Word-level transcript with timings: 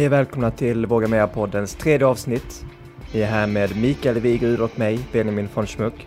Hej 0.00 0.06
och 0.06 0.12
välkomna 0.12 0.50
till 0.50 0.86
Våga 0.86 1.08
Mera-poddens 1.08 1.74
tredje 1.74 2.06
avsnitt. 2.06 2.64
Vi 3.12 3.22
är 3.22 3.26
här 3.26 3.46
med 3.46 3.76
Mikael 3.76 4.20
Wigrud 4.20 4.60
och 4.60 4.78
mig, 4.78 5.00
Benjamin 5.12 5.48
von 5.54 5.66
Schmuck. 5.66 6.06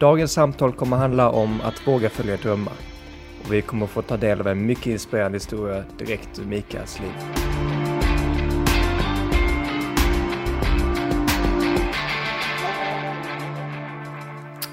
Dagens 0.00 0.32
samtal 0.32 0.72
kommer 0.72 0.96
handla 0.96 1.30
om 1.30 1.60
att 1.60 1.86
våga 1.86 2.10
följa 2.10 2.36
drömmar. 2.36 2.74
Och 3.44 3.52
vi 3.52 3.62
kommer 3.62 3.86
få 3.86 4.02
ta 4.02 4.16
del 4.16 4.40
av 4.40 4.46
en 4.48 4.66
mycket 4.66 4.86
inspirerande 4.86 5.36
historia 5.36 5.84
direkt 5.98 6.38
ur 6.38 6.44
Mikaels 6.44 7.00
liv. 7.00 7.10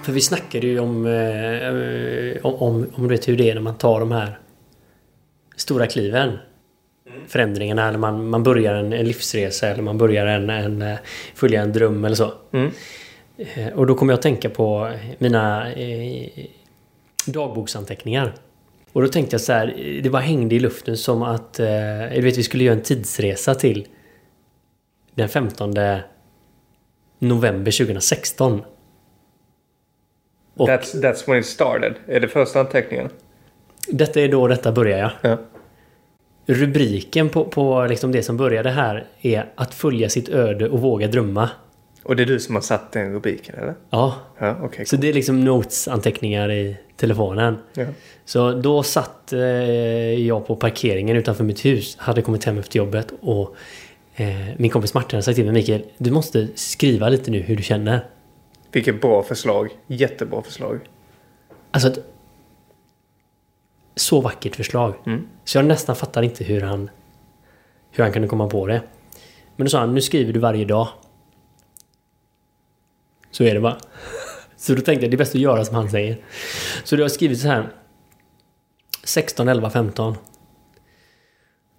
För 0.04 0.12
vi 0.12 0.22
snackade 0.22 0.68
ju 0.68 0.80
om, 0.80 1.06
eh, 1.06 2.46
om, 2.46 2.56
om, 2.56 2.88
om 2.96 3.04
du 3.04 3.10
vet 3.10 3.28
hur 3.28 3.38
det 3.38 3.50
är 3.50 3.56
när 3.56 3.62
man 3.62 3.78
tar 3.78 4.00
de 4.00 4.12
här 4.12 4.40
stora 5.56 5.88
kliven. 5.88 6.38
Förändringarna 7.28 7.92
när 7.92 7.98
man, 7.98 8.30
man 8.30 8.44
börjar 8.44 8.76
en, 8.76 8.94
en 8.94 9.06
livsresa 9.06 9.68
eller 9.68 9.84
man 9.84 9.98
börjar 9.98 10.26
en, 10.26 10.50
en, 10.50 10.82
eh, 10.82 10.98
följa 11.36 11.62
en 11.62 11.74
dröm 11.74 12.06
eller 12.06 12.16
så. 12.16 12.34
Mm. 12.52 12.72
Eh, 13.38 13.68
Och 13.68 13.88
då 13.88 13.96
kommer 13.96 14.14
jag 14.14 14.18
att 14.18 14.24
tänka 14.24 14.50
på 14.50 14.92
mina 15.18 15.74
eh, 15.74 16.30
dagboksanteckningar. 17.28 18.34
Och 18.94 19.02
då 19.02 19.08
tänkte 19.08 19.34
jag 19.34 19.42
så 19.42 19.54
här, 19.54 20.00
det 20.04 20.10
bara 20.10 20.22
hängde 20.22 20.56
i 20.56 20.60
luften 20.60 20.98
som 20.98 21.24
att 21.24 21.60
eh, 21.60 21.66
du 22.16 22.22
vet, 22.22 22.38
vi 22.38 22.44
skulle 22.44 22.64
göra 22.64 22.76
en 22.76 22.84
tidsresa 22.84 23.56
till 23.56 23.88
den 25.16 25.30
15 25.30 25.74
november 27.20 27.72
2016. 27.72 28.62
Och 30.56 30.70
That's, 30.70 31.02
that's 31.02 31.28
when 31.28 31.40
it 31.40 31.46
started. 31.46 31.94
Är 32.08 32.20
det 32.20 32.28
första 32.28 32.60
anteckningen? 32.60 33.10
detta 33.88 34.22
är 34.22 34.28
då 34.28 34.48
detta 34.48 34.72
börjar 34.72 34.98
jag. 34.98 35.12
Ja. 35.22 35.38
Rubriken 36.46 37.30
på, 37.30 37.46
på 37.46 37.86
liksom 37.90 38.12
det 38.12 38.24
som 38.24 38.38
började 38.38 38.70
här 38.70 39.06
är 39.22 39.52
att 39.56 39.74
följa 39.74 40.10
sitt 40.10 40.30
öde 40.30 40.70
och 40.70 40.80
våga 40.82 41.08
drömma. 41.08 41.50
Och 42.04 42.16
det 42.16 42.24
är 42.24 42.28
du 42.28 42.40
som 42.40 42.56
har 42.56 42.62
satt 42.62 42.92
den 42.92 43.14
rubriken, 43.14 43.56
eller? 43.56 43.74
Ja, 43.90 44.16
Ja, 44.40 44.58
okej. 44.64 44.86
så 44.86 44.96
det 44.96 45.10
är 45.10 45.14
liksom 45.14 45.44
notes-anteckningar 45.44 46.52
i 46.52 46.78
telefonen. 46.96 47.58
Ja. 47.74 47.86
Så 48.26 48.52
då 48.52 48.84
satt 48.84 49.34
eh, 49.34 49.40
jag 50.20 50.48
på 50.48 50.56
parkeringen 50.56 51.18
utanför 51.18 51.44
mitt 51.44 51.66
hus, 51.66 51.96
hade 52.00 52.22
kommit 52.22 52.44
hem 52.44 52.58
efter 52.58 52.78
jobbet 52.78 53.14
och 53.22 53.56
eh, 54.16 54.28
min 54.58 54.70
kompis 54.72 54.94
Martin 54.94 55.18
hade 55.18 55.24
sagt 55.24 55.36
till 55.36 55.46
mig 55.46 55.54
Mikael, 55.54 55.84
du 55.98 56.12
måste 56.12 56.48
skriva 56.56 57.10
lite 57.10 57.32
nu 57.32 57.40
hur 57.40 57.56
du 57.56 57.64
känner. 57.64 58.06
Vilket 58.72 59.02
bra 59.02 59.24
förslag. 59.24 59.70
Jättebra 59.88 60.42
förslag. 60.42 60.80
Alltså 61.72 61.90
ett 61.90 62.00
så 63.96 64.22
vackert 64.22 64.56
förslag. 64.56 64.94
Mm. 65.06 65.28
Så 65.44 65.58
jag 65.58 65.66
nästan 65.66 65.96
fattar 65.96 66.22
inte 66.22 66.44
hur 66.44 66.62
han 66.62 66.90
hur 67.94 68.04
han 68.04 68.14
kunde 68.14 68.28
komma 68.28 68.48
på 68.48 68.68
det. 68.68 68.82
Men 69.56 69.66
då 69.66 69.70
sa 69.70 69.80
han, 69.80 69.94
nu 69.94 70.02
skriver 70.02 70.34
du 70.34 70.40
varje 70.40 70.66
dag. 70.66 70.88
Så 73.32 73.44
är 73.44 73.54
det 73.54 73.60
bara. 73.60 73.78
Så 74.56 74.76
då 74.76 74.82
tänkte 74.82 75.06
jag, 75.06 75.12
det 75.12 75.16
är 75.16 75.18
bäst 75.18 75.36
att 75.36 75.42
göra 75.42 75.66
som 75.66 75.76
han 75.76 75.90
säger. 75.90 76.18
Så 76.84 76.96
då 76.96 77.04
har 77.04 77.10
skrivit 77.10 77.40
så 77.40 77.48
här. 77.48 77.70
16, 79.04 79.48
11, 79.48 79.70
15. 79.70 80.16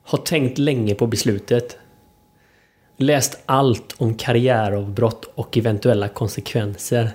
Har 0.02 0.18
tänkt 0.18 0.58
länge 0.58 0.94
på 0.94 1.06
beslutet. 1.06 1.78
Läst 2.96 3.42
allt 3.46 3.94
om 3.98 4.14
karriäravbrott 4.14 5.24
och 5.34 5.56
eventuella 5.56 6.08
konsekvenser. 6.08 7.10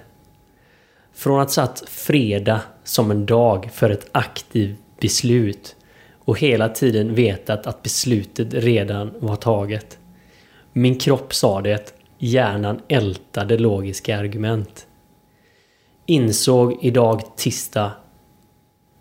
Från 1.13 1.41
att 1.41 1.51
satt 1.51 1.83
fredag 1.87 2.61
som 2.83 3.11
en 3.11 3.25
dag 3.25 3.69
för 3.73 3.89
ett 3.89 4.09
aktivt 4.11 4.79
beslut 4.99 5.75
och 6.29 6.39
hela 6.39 6.69
tiden 6.69 7.15
vetat 7.15 7.67
att 7.67 7.83
beslutet 7.83 8.53
redan 8.53 9.13
var 9.19 9.35
taget. 9.35 9.99
Min 10.73 10.99
kropp 10.99 11.33
sa 11.33 11.61
det, 11.61 11.93
hjärnan 12.17 12.81
ältade 12.87 13.57
logiska 13.57 14.19
argument. 14.19 14.87
Insåg 16.05 16.77
idag 16.81 17.21
tisdag 17.35 17.91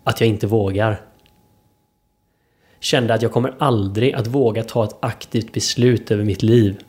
att 0.03 0.21
jag 0.21 0.29
inte 0.29 0.47
vågar. 0.47 1.01
Kände 2.79 3.13
att 3.13 3.21
jag 3.21 3.31
kommer 3.31 3.55
aldrig 3.59 4.13
att 4.13 4.27
våga 4.27 4.63
ta 4.63 4.83
ett 4.83 4.95
aktivt 4.99 5.53
beslut 5.53 6.11
över 6.11 6.23
mitt 6.23 6.43
liv. 6.43 6.83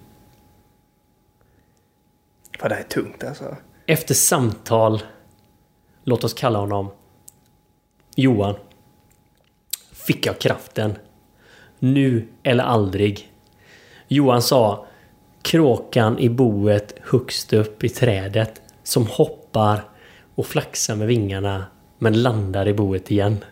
Fan, 2.58 2.68
det 2.68 2.76
är 2.76 2.82
tungt 2.82 3.24
alltså. 3.24 3.56
Efter 3.86 4.14
samtal, 4.14 5.02
låt 6.04 6.24
oss 6.24 6.34
kalla 6.34 6.58
honom 6.58 6.90
Johan, 8.16 8.54
fick 10.10 10.26
jag 10.26 10.38
kraften. 10.38 10.98
Nu 11.78 12.28
eller 12.42 12.64
aldrig. 12.64 13.32
Johan 14.08 14.42
sa 14.42 14.86
Kråkan 15.42 16.18
i 16.18 16.28
boet 16.28 16.94
högst 17.02 17.52
upp 17.52 17.84
i 17.84 17.88
trädet 17.88 18.62
som 18.82 19.06
hoppar 19.06 19.82
och 20.34 20.46
flaxar 20.46 20.96
med 20.96 21.06
vingarna 21.06 21.64
men 21.98 22.22
landar 22.22 22.68
i 22.68 22.74
boet 22.74 23.10
igen. 23.10 23.44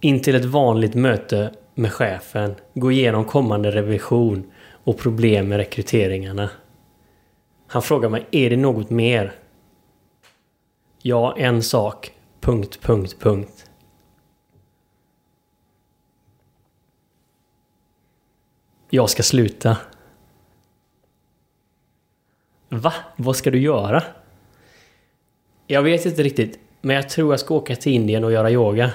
In 0.00 0.22
till 0.22 0.34
ett 0.34 0.44
vanligt 0.44 0.94
möte 0.94 1.52
med 1.74 1.92
chefen, 1.92 2.54
gå 2.74 2.92
igenom 2.92 3.24
kommande 3.24 3.70
revision 3.70 4.50
och 4.84 4.98
problem 4.98 5.48
med 5.48 5.58
rekryteringarna. 5.58 6.50
Han 7.66 7.82
frågar 7.82 8.08
mig, 8.08 8.26
är 8.30 8.50
det 8.50 8.56
något 8.56 8.90
mer? 8.90 9.32
Ja, 11.02 11.36
en 11.38 11.62
sak. 11.62 12.12
Punkt, 12.40 12.78
punkt, 12.82 13.16
punkt. 13.20 13.69
Jag 18.90 19.10
ska 19.10 19.22
sluta. 19.22 19.76
Va? 22.68 22.92
Vad 23.16 23.36
ska 23.36 23.50
du 23.50 23.58
göra? 23.58 24.02
Jag 25.66 25.82
vet 25.82 26.06
inte 26.06 26.22
riktigt, 26.22 26.58
men 26.80 26.96
jag 26.96 27.08
tror 27.08 27.32
jag 27.32 27.40
ska 27.40 27.54
åka 27.54 27.76
till 27.76 27.92
Indien 27.92 28.24
och 28.24 28.32
göra 28.32 28.50
yoga. 28.50 28.90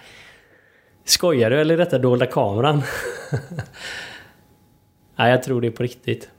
Skojar 1.04 1.50
du 1.50 1.60
eller 1.60 1.74
är 1.74 1.78
detta 1.78 1.98
dolda 1.98 2.26
kameran? 2.26 2.82
Nej, 5.16 5.30
jag 5.30 5.42
tror 5.42 5.60
det 5.60 5.66
är 5.66 5.70
på 5.70 5.82
riktigt. 5.82 6.30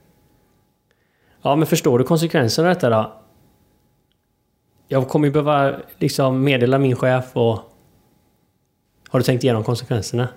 Ja, 1.42 1.56
men 1.56 1.66
förstår 1.66 1.98
du 1.98 2.04
konsekvenserna 2.04 2.68
av 2.68 2.74
detta 2.74 2.90
då? 2.90 3.22
Jag 4.88 5.08
kommer 5.08 5.26
ju 5.26 5.32
behöva 5.32 5.76
liksom 5.98 6.44
meddela 6.44 6.78
min 6.78 6.96
chef 6.96 7.36
och... 7.36 7.58
Har 9.08 9.18
du 9.18 9.22
tänkt 9.22 9.44
igenom 9.44 9.64
konsekvenserna? 9.64 10.28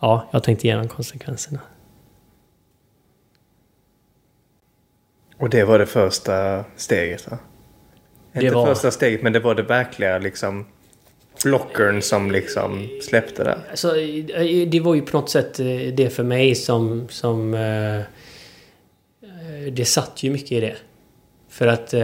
Ja, 0.00 0.28
jag 0.30 0.38
har 0.38 0.44
tänkt 0.44 0.64
igenom 0.64 0.88
konsekvenserna. 0.88 1.60
Och 5.36 5.50
det 5.50 5.64
var 5.64 5.78
det 5.78 5.86
första 5.86 6.64
steget 6.76 7.30
va? 7.30 7.38
Det 8.32 8.42
Inte 8.42 8.54
var- 8.54 8.66
första 8.66 8.90
steget 8.90 9.22
men 9.22 9.32
det 9.32 9.40
var 9.40 9.54
det 9.54 9.62
verkliga 9.62 10.18
liksom 10.18 10.66
blockern 11.44 12.02
som 12.02 12.30
liksom 12.30 12.88
släppte 13.02 13.44
där. 13.44 13.58
Alltså, 13.70 13.92
det 14.68 14.80
var 14.80 14.94
ju 14.94 15.02
på 15.02 15.16
något 15.16 15.30
sätt 15.30 15.60
eh, 15.60 15.66
det 15.96 16.12
för 16.12 16.22
mig 16.24 16.54
som... 16.54 17.08
som 17.08 17.54
eh, 17.54 17.98
eh, 17.98 18.04
det 19.72 19.84
satt 19.84 20.22
ju 20.22 20.30
mycket 20.30 20.52
i 20.52 20.60
det. 20.60 20.76
För 21.48 21.66
att... 21.66 21.94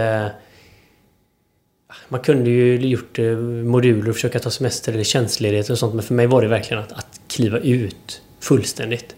Man 2.09 2.21
kunde 2.21 2.51
ju 2.51 2.77
gjort 2.77 3.19
eh, 3.19 3.37
moduler 3.37 4.09
och 4.09 4.15
försöka 4.15 4.39
ta 4.39 4.51
semester 4.51 4.93
eller 4.93 5.05
tjänstledighet 5.05 5.71
och 5.71 5.79
sånt. 5.79 5.95
Men 5.95 6.03
för 6.03 6.15
mig 6.15 6.27
var 6.27 6.43
det 6.43 6.49
verkligen 6.49 6.83
att, 6.83 6.93
att 6.93 7.21
kliva 7.29 7.59
ut 7.59 8.23
fullständigt. 8.41 9.17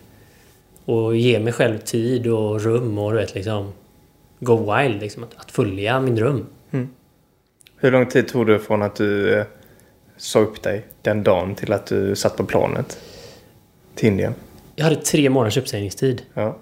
Och 0.85 1.17
ge 1.17 1.41
mig 1.41 1.53
själv 1.53 1.79
tid 1.79 2.27
och 2.27 2.61
rum 2.61 2.99
och 2.99 3.13
du 3.13 3.19
vet 3.19 3.35
liksom... 3.35 3.73
Go 4.41 4.75
wild 4.75 5.01
liksom. 5.01 5.25
Att, 5.25 5.35
att 5.37 5.51
följa 5.51 6.01
min 6.01 6.15
dröm. 6.15 6.47
Hur 7.79 7.91
lång 7.91 8.07
tid 8.07 8.29
tog 8.29 8.47
det 8.47 8.59
från 8.59 8.83
att 8.83 8.97
du 8.97 9.35
eh, 9.35 9.47
sa 10.17 10.41
upp 10.41 10.63
dig 10.63 10.87
den 11.03 11.23
dagen 11.23 11.55
till 11.55 11.73
att 11.73 11.87
du 11.87 12.17
satt 12.17 12.37
på 12.37 12.45
planet 12.45 12.99
till 13.95 14.09
Indien? 14.09 14.35
Jag 14.77 14.85
hade 14.85 14.97
tre 14.97 15.31
månaders 15.31 15.57
uppsägningstid. 15.57 16.23
Ja. 16.35 16.57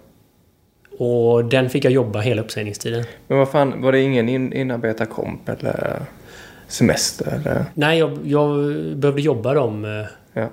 Och 0.99 1.45
den 1.45 1.71
fick 1.71 1.85
jag 1.85 1.93
jobba 1.93 2.21
hela 2.21 2.43
uppsägningstiden. 2.43 3.05
Men 3.29 3.39
vad 3.39 3.49
fan, 3.51 3.83
var 3.83 3.93
det 3.93 4.01
ingen 4.01 4.29
in, 4.29 4.53
inarbetarkomp 4.53 5.49
eller 5.49 6.03
semester 6.69 7.27
eller? 7.35 7.65
Nej, 7.75 7.99
jag, 7.99 8.19
jag 8.25 8.57
behövde 8.97 9.23
jobba 9.23 9.55
de 9.55 9.85
eh, 9.85 10.07
Ja. 10.33 10.51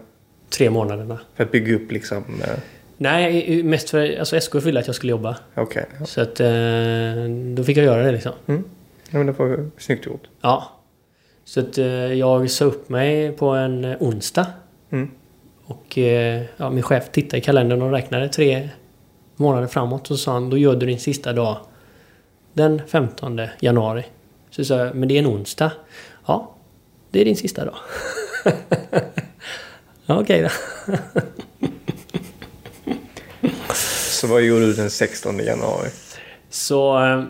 tre 0.49 0.69
månaderna. 0.69 1.19
För 1.35 1.43
att 1.43 1.51
bygga 1.51 1.75
upp 1.75 1.91
liksom... 1.91 2.17
eh, 2.43 2.49
Nej, 2.97 3.63
mest 3.63 3.89
för 3.89 4.19
alltså 4.19 4.39
SK 4.39 4.55
ville 4.55 4.79
att 4.79 4.87
jag 4.87 4.95
skulle 4.95 5.11
jobba. 5.11 5.37
Okej. 5.55 5.85
ja. 5.99 6.05
Så 6.05 6.21
att 6.21 6.39
eh, 6.39 6.47
då 7.55 7.63
fick 7.63 7.77
jag 7.77 7.85
göra 7.85 8.03
det 8.03 8.11
liksom. 8.11 8.31
Mm. 8.47 8.63
Ja, 9.09 9.17
men 9.17 9.25
det 9.27 9.31
var 9.31 9.69
snyggt 9.77 10.05
gjort. 10.05 10.23
Ja. 10.41 10.71
Så 11.45 11.59
att 11.59 11.77
jag 12.17 12.49
sa 12.49 12.65
upp 12.65 12.89
mig 12.89 13.31
på 13.31 13.45
en 13.49 13.85
onsdag. 13.99 14.45
Mm. 14.91 15.09
Och 15.65 15.97
ja, 16.57 16.69
min 16.69 16.83
chef 16.83 17.09
tittade 17.11 17.37
i 17.37 17.41
kalendern 17.41 17.81
och 17.81 17.91
räknade 17.91 18.29
tre 18.29 18.69
månader 19.41 19.67
framåt. 19.67 20.07
Så 20.07 20.17
sa 20.17 20.31
han, 20.33 20.49
då 20.49 20.57
gör 20.57 20.75
du 20.75 20.85
din 20.85 20.99
sista 20.99 21.33
dag 21.33 21.57
den 22.53 22.81
15 22.87 23.41
januari. 23.59 24.03
Så 24.49 24.65
sa 24.65 24.77
jag, 24.77 24.95
men 24.95 25.07
det 25.07 25.15
är 25.15 25.19
en 25.19 25.27
onsdag. 25.27 25.71
Ja, 26.25 26.55
det 27.11 27.21
är 27.21 27.25
din 27.25 27.37
sista 27.37 27.65
dag. 27.65 27.75
Ja, 30.05 30.21
okej 30.21 30.41
då. 30.41 30.49
Så 34.19 34.27
vad 34.27 34.41
gjorde 34.41 34.65
du 34.65 34.73
den 34.73 34.89
16 34.89 35.39
januari? 35.39 35.89
Så... 36.49 37.03
eh, 37.05 37.23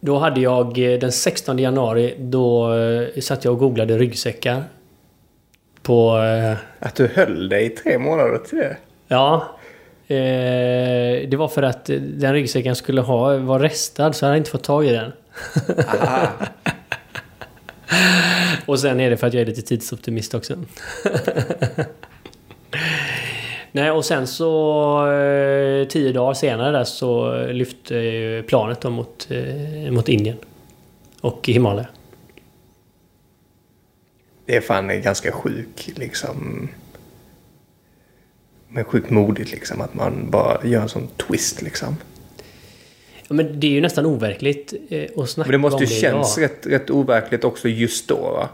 Då 0.00 0.18
hade 0.18 0.40
jag 0.40 0.78
eh, 0.92 0.98
den 0.98 1.12
16 1.12 1.58
januari, 1.58 2.14
då 2.18 2.74
eh, 2.74 3.20
satt 3.20 3.44
jag 3.44 3.52
och 3.54 3.58
googlade 3.60 3.98
ryggsäckar. 3.98 4.64
På... 5.82 6.16
Att 6.78 6.94
du 6.94 7.06
höll 7.06 7.48
dig 7.48 7.66
i 7.66 7.68
tre 7.68 7.98
månader 7.98 8.38
till 8.38 8.58
det? 8.58 8.76
Ja. 9.08 9.57
Eh, 10.10 11.28
det 11.28 11.36
var 11.36 11.48
för 11.48 11.62
att 11.62 11.84
den 12.00 12.32
ryggsäcken 12.32 12.76
skulle 12.76 13.00
ha, 13.00 13.36
var 13.36 13.58
restad 13.58 14.12
så 14.12 14.24
jag 14.24 14.28
hade 14.28 14.38
inte 14.38 14.50
fått 14.50 14.64
tag 14.64 14.86
i 14.86 14.90
den. 14.90 15.12
Och 18.66 18.80
sen 18.80 19.00
är 19.00 19.10
det 19.10 19.16
för 19.16 19.26
att 19.26 19.34
jag 19.34 19.40
är 19.40 19.46
lite 19.46 19.62
tidsoptimist 19.62 20.34
också. 20.34 20.54
Nej, 23.72 23.90
och 23.90 24.04
sen 24.04 24.26
så 24.26 25.12
eh, 25.12 25.88
tio 25.88 26.12
dagar 26.12 26.34
senare 26.34 26.72
där 26.72 26.84
så 26.84 27.36
lyfte 27.46 27.98
eh, 27.98 28.42
planet 28.42 28.80
då 28.80 28.90
mot, 28.90 29.28
eh, 29.30 29.92
mot 29.92 30.08
Indien. 30.08 30.36
Och 31.20 31.48
Himalaya. 31.48 31.86
Det 34.46 34.56
är 34.56 34.60
fan 34.60 35.02
ganska 35.02 35.32
sjuk 35.32 35.90
liksom. 35.96 36.68
Men 38.68 38.84
sjukt 38.84 39.10
modigt 39.10 39.50
liksom 39.50 39.80
att 39.80 39.94
man 39.94 40.30
bara 40.30 40.60
gör 40.64 40.82
en 40.82 40.88
sån 40.88 41.08
twist 41.08 41.62
liksom. 41.62 41.96
Ja, 43.28 43.34
men 43.34 43.60
det 43.60 43.66
är 43.66 43.70
ju 43.70 43.80
nästan 43.80 44.06
overkligt 44.06 44.74
eh, 44.88 45.08
att 45.16 45.30
snacka 45.30 45.48
Men 45.48 45.52
det 45.52 45.58
måste 45.58 45.76
om 45.76 45.82
ju 45.82 45.86
det 45.86 46.00
känns 46.00 46.38
idag. 46.38 46.50
rätt, 46.50 46.66
rätt 46.66 46.90
overkligt 46.90 47.44
också 47.44 47.68
just 47.68 48.08
då 48.08 48.16
va? 48.16 48.48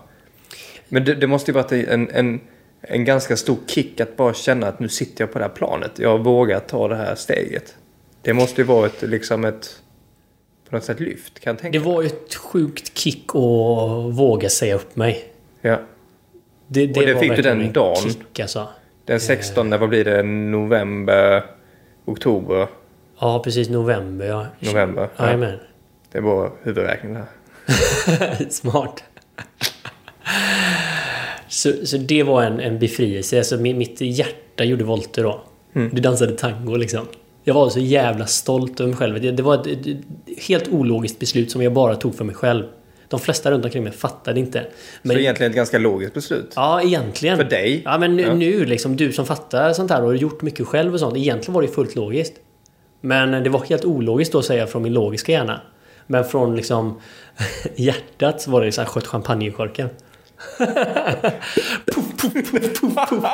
Men 0.88 1.04
det, 1.04 1.14
det 1.14 1.26
måste 1.26 1.50
ju 1.50 1.54
varit 1.54 1.72
en, 1.72 2.10
en, 2.10 2.40
en 2.80 3.04
ganska 3.04 3.36
stor 3.36 3.56
kick 3.66 4.00
att 4.00 4.16
bara 4.16 4.34
känna 4.34 4.66
att 4.66 4.80
nu 4.80 4.88
sitter 4.88 5.22
jag 5.22 5.32
på 5.32 5.38
det 5.38 5.44
här 5.44 5.52
planet. 5.52 5.90
Jag 5.96 6.24
vågar 6.24 6.60
ta 6.60 6.88
det 6.88 6.96
här 6.96 7.14
steget. 7.14 7.74
Det 8.22 8.34
måste 8.34 8.60
ju 8.60 8.66
vara 8.66 8.86
ett, 8.86 9.02
liksom 9.02 9.44
ett, 9.44 9.80
på 10.68 10.76
något 10.76 10.84
sätt 10.84 11.00
lyft 11.00 11.40
kan 11.40 11.50
jag 11.50 11.60
tänka 11.60 11.78
Det 11.78 11.84
var 11.84 12.02
ju 12.02 12.06
ett 12.06 12.34
sjukt 12.34 12.98
kick 12.98 13.28
att 13.28 14.14
våga 14.14 14.48
säga 14.48 14.74
upp 14.74 14.96
mig. 14.96 15.24
Ja. 15.60 15.80
Det, 16.66 16.86
det, 16.86 17.00
Och 17.00 17.06
det 17.06 17.18
fick 17.18 17.36
du 17.36 17.42
den 17.42 17.60
en 17.60 17.72
dagen? 17.72 17.96
Kick, 18.02 18.40
alltså. 18.40 18.68
Den 19.04 19.20
16, 19.20 19.70
vad 19.70 19.88
blir 19.88 20.04
det? 20.04 20.22
November, 20.22 21.42
oktober, 22.04 22.66
Ja, 23.20 23.40
precis. 23.44 23.68
November, 23.68 24.26
ja. 24.26 24.46
november. 24.60 25.08
Ja, 25.16 25.24
Jajamän. 25.24 25.58
det 26.12 26.20
var 26.20 26.50
huvudräkning 26.62 27.14
där. 27.14 27.24
Smart. 28.50 29.04
Så, 31.48 31.72
så 31.86 31.96
det 31.96 32.22
var 32.22 32.42
en, 32.42 32.60
en 32.60 32.78
befrielse. 32.78 33.38
Alltså, 33.38 33.56
mi- 33.56 33.76
mitt 33.76 34.00
hjärta 34.00 34.64
gjorde 34.64 34.84
volter 34.84 35.22
då. 35.22 35.40
Mm. 35.74 35.90
Du 35.94 36.00
dansade 36.00 36.32
tango 36.36 36.76
liksom. 36.76 37.06
Jag 37.44 37.54
var 37.54 37.68
så 37.70 37.80
jävla 37.80 38.26
stolt 38.26 38.80
över 38.80 38.88
mig 38.88 38.96
själv. 38.98 39.20
Det, 39.20 39.30
det 39.30 39.42
var 39.42 39.54
ett, 39.54 39.66
ett 39.66 39.96
helt 40.48 40.68
ologiskt 40.68 41.18
beslut 41.18 41.50
som 41.50 41.62
jag 41.62 41.72
bara 41.72 41.94
tog 41.96 42.14
för 42.14 42.24
mig 42.24 42.34
själv. 42.34 42.64
De 43.14 43.20
flesta 43.20 43.50
runt 43.50 43.64
omkring 43.64 43.82
mig 43.84 43.92
fattade 43.92 44.40
inte. 44.40 44.66
Men, 45.02 45.16
Så 45.16 45.20
egentligen 45.20 45.50
ett 45.52 45.56
ganska 45.56 45.78
logiskt 45.78 46.14
beslut. 46.14 46.52
Ja, 46.56 46.82
egentligen. 46.82 47.36
För 47.36 47.44
dig? 47.44 47.82
Ja, 47.84 47.98
men 47.98 48.16
nu, 48.16 48.22
Ja. 48.22 48.34
nu 48.34 48.64
liksom, 48.64 48.96
du 48.96 49.12
som 49.12 49.26
fattar 49.26 49.72
sånt 49.72 49.90
här 49.90 50.00
och 50.02 50.06
har 50.06 50.14
gjort 50.14 50.42
mycket 50.42 50.66
själv 50.66 50.94
och 50.94 51.00
sånt. 51.00 51.16
Egentligen 51.16 51.54
var 51.54 51.62
det 51.62 51.68
fullt 51.68 51.94
logiskt. 51.94 52.34
Men 53.00 53.44
det 53.44 53.50
var 53.50 53.64
helt 53.64 53.84
ologiskt 53.84 54.32
då 54.32 54.38
att 54.38 54.44
säga 54.44 54.66
från 54.66 54.82
min 54.82 54.92
logiska 54.92 55.32
hjärna. 55.32 55.60
Men 56.06 56.24
från 56.24 56.56
liksom 56.56 57.00
hjärtat 57.76 58.40
så 58.40 58.50
var 58.50 58.64
det 58.64 58.72
så 58.72 58.80
här 58.80 58.88
sköt 58.88 59.06
champagne 59.06 59.48
i 59.48 59.50
korken. 59.50 59.88
Puff, 61.86 62.16
puff, 62.16 62.32
puff, 62.32 62.80
puff, 62.80 63.08
puff. 63.08 63.24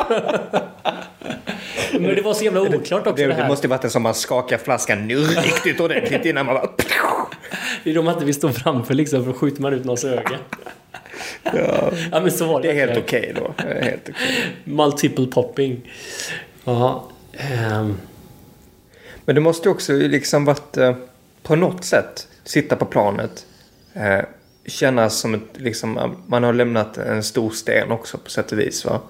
Men 1.93 2.15
det 2.15 2.23
var 2.23 2.35
så 2.35 2.45
jävla 2.45 2.61
oklart 2.61 3.07
också 3.07 3.13
Det, 3.13 3.23
det, 3.23 3.27
det 3.29 3.35
här. 3.35 3.49
måste 3.49 3.67
ju 3.67 3.69
varit 3.69 3.85
en 3.85 3.91
som 3.91 4.03
man 4.03 4.15
skakar 4.15 4.59
flaskan 4.59 5.07
nu 5.09 5.17
riktigt 5.19 5.81
ordentligt 5.81 6.25
innan 6.25 6.47
man 6.47 6.55
bara... 6.55 6.71
Det 7.85 7.91
är 7.91 7.95
då 7.95 8.03
man 8.03 8.15
inte 8.15 8.25
vill 8.27 8.35
stå 8.35 8.53
framför 8.53 8.95
liksom 8.95 9.25
för 9.25 9.33
då 9.33 9.39
skjuter 9.39 9.63
man 9.63 9.73
ut 9.73 9.85
någons 9.85 10.05
öga. 10.05 10.39
Ja, 11.43 11.91
Ja 12.13 12.21
men 12.21 12.31
så 12.31 12.47
var 12.47 12.61
det. 12.63 12.73
det 12.73 12.81
är 12.81 12.87
helt 12.87 12.99
okej 12.99 13.33
då. 13.37 13.55
Det 13.57 13.63
är 13.63 13.83
helt 13.83 14.09
okej. 14.09 14.15
Multiple 14.65 15.27
popping. 15.27 15.91
Ja. 16.65 17.09
ehm. 17.33 17.97
Men 19.25 19.35
det 19.35 19.41
måste 19.41 19.69
ju 19.69 19.73
också 19.73 19.93
liksom 19.93 20.45
varit 20.45 20.77
eh, 20.77 20.95
på 21.43 21.57
något 21.57 21.85
sätt 21.85 22.29
sitta 22.45 22.77
på 22.77 22.85
planet. 22.85 23.47
Kännas 24.71 25.19
som 25.19 25.35
ett, 25.35 25.41
liksom, 25.55 26.17
man 26.27 26.43
har 26.45 26.53
lämnat 26.53 26.99
en 26.99 27.23
stor 27.23 27.51
sten 27.51 27.91
också 27.91 28.19
på 28.19 28.31
sätt 28.31 28.53
och 28.53 28.59
vis 28.59 28.85
va. 28.85 29.01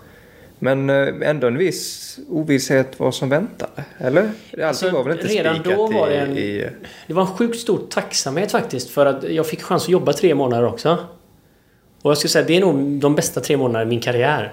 Men 0.59 0.91
eh, 0.91 1.29
ändå 1.31 1.47
en 1.47 1.59
viss 1.59 2.19
ovisshet 2.29 3.01
vad 3.01 3.15
som 3.15 3.29
väntade. 3.29 3.85
Eller? 3.99 4.21
Allting 4.23 4.65
Alltså, 4.65 4.91
var 4.91 5.05
väl 5.05 5.13
inte 5.13 5.27
redan 5.29 5.63
då 5.63 5.87
var 5.87 6.09
det 6.09 6.17
en- 6.17 6.37
i, 6.37 6.41
i... 6.41 6.69
Det 7.07 7.15
var 7.15 7.23
en 7.23 7.29
sjukt 7.29 7.59
stor 7.61 7.81
tacksamhet 7.91 8.53
faktiskt 8.53 8.91
för 8.91 9.07
att 9.07 9.25
jag 9.25 9.47
fick 9.47 9.63
chans 9.63 9.83
att 9.83 9.89
jobba 9.89 10.13
tre 10.13 10.35
månader 10.35 10.67
också. 10.67 10.97
Och 12.03 12.11
jag 12.11 12.19
skulle 12.19 12.31
säga 12.31 12.45
det 12.45 12.57
är 12.57 12.61
nog 12.61 13.01
de 13.01 13.15
bästa 13.15 13.41
tre 13.41 13.57
månaderna 13.57 13.83
i 13.83 13.87
min 13.87 14.01
karriär. 14.01 14.53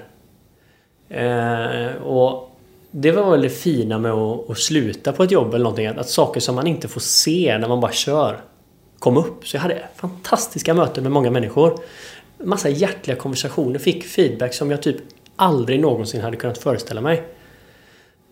Eh, 1.10 2.02
och 2.02 2.58
det 2.92 3.12
var 3.12 3.32
väl 3.32 3.42
det 3.42 3.50
fina 3.50 3.98
med 4.00 4.12
att, 4.12 4.50
att 4.50 4.58
sluta 4.58 5.12
på 5.12 5.24
ett 5.24 5.32
jobb 5.32 5.54
eller 5.54 5.64
någonting. 5.64 5.88
Att, 5.88 5.98
att 5.98 6.10
saker 6.10 6.40
som 6.40 6.56
man 6.56 6.68
inte 6.68 6.88
får 6.88 7.02
se 7.02 7.58
när 7.58 7.68
man 7.68 7.80
bara 7.82 7.92
kör 7.92 8.42
kom 9.00 9.18
upp. 9.18 9.48
Så 9.48 9.56
jag 9.56 9.62
hade 9.62 9.84
fantastiska 9.96 10.74
möten 10.74 11.04
med 11.04 11.12
många 11.12 11.32
människor. 11.32 11.80
Massa 12.44 12.70
hjärtliga 12.70 13.18
konversationer. 13.18 13.80
Fick 13.80 14.04
feedback 14.04 14.54
som 14.54 14.72
jag 14.72 14.82
typ 14.82 14.98
aldrig 15.36 15.80
någonsin 15.80 16.22
hade 16.22 16.38
kunnat 16.38 16.58
föreställa 16.58 17.02
mig. 17.02 17.24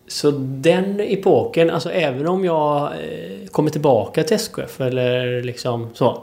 Så 0.08 0.30
den 0.40 1.00
epoken, 1.00 1.70
alltså 1.70 1.90
även 1.90 2.26
om 2.26 2.44
jag 2.44 2.92
eh, 2.92 3.46
kommer 3.46 3.70
tillbaka 3.70 4.22
till 4.22 4.36
SKF 4.36 4.80
eller 4.80 5.42
liksom 5.42 5.90
så. 5.94 6.22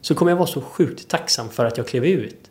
Så 0.00 0.14
kommer 0.14 0.32
jag 0.32 0.36
vara 0.36 0.46
så 0.46 0.60
sjukt 0.60 1.08
tacksam 1.08 1.48
för 1.48 1.64
att 1.64 1.76
jag 1.76 1.86
klev 1.86 2.04
ut. 2.04 2.50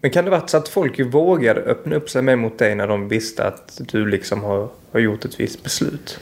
Men 0.00 0.10
kan 0.10 0.24
det 0.24 0.30
varit 0.30 0.50
så 0.50 0.56
att 0.56 0.68
folk 0.68 0.98
ju 0.98 1.08
vågade 1.08 1.60
öppna 1.60 1.96
upp 1.96 2.10
sig 2.10 2.22
mer 2.22 2.36
mot 2.36 2.58
dig 2.58 2.74
när 2.74 2.86
de 2.86 3.08
visste 3.08 3.44
att 3.44 3.80
du 3.92 4.06
liksom 4.06 4.44
har, 4.44 4.68
har 4.92 5.00
gjort 5.00 5.24
ett 5.24 5.40
visst 5.40 5.62
beslut? 5.62 6.20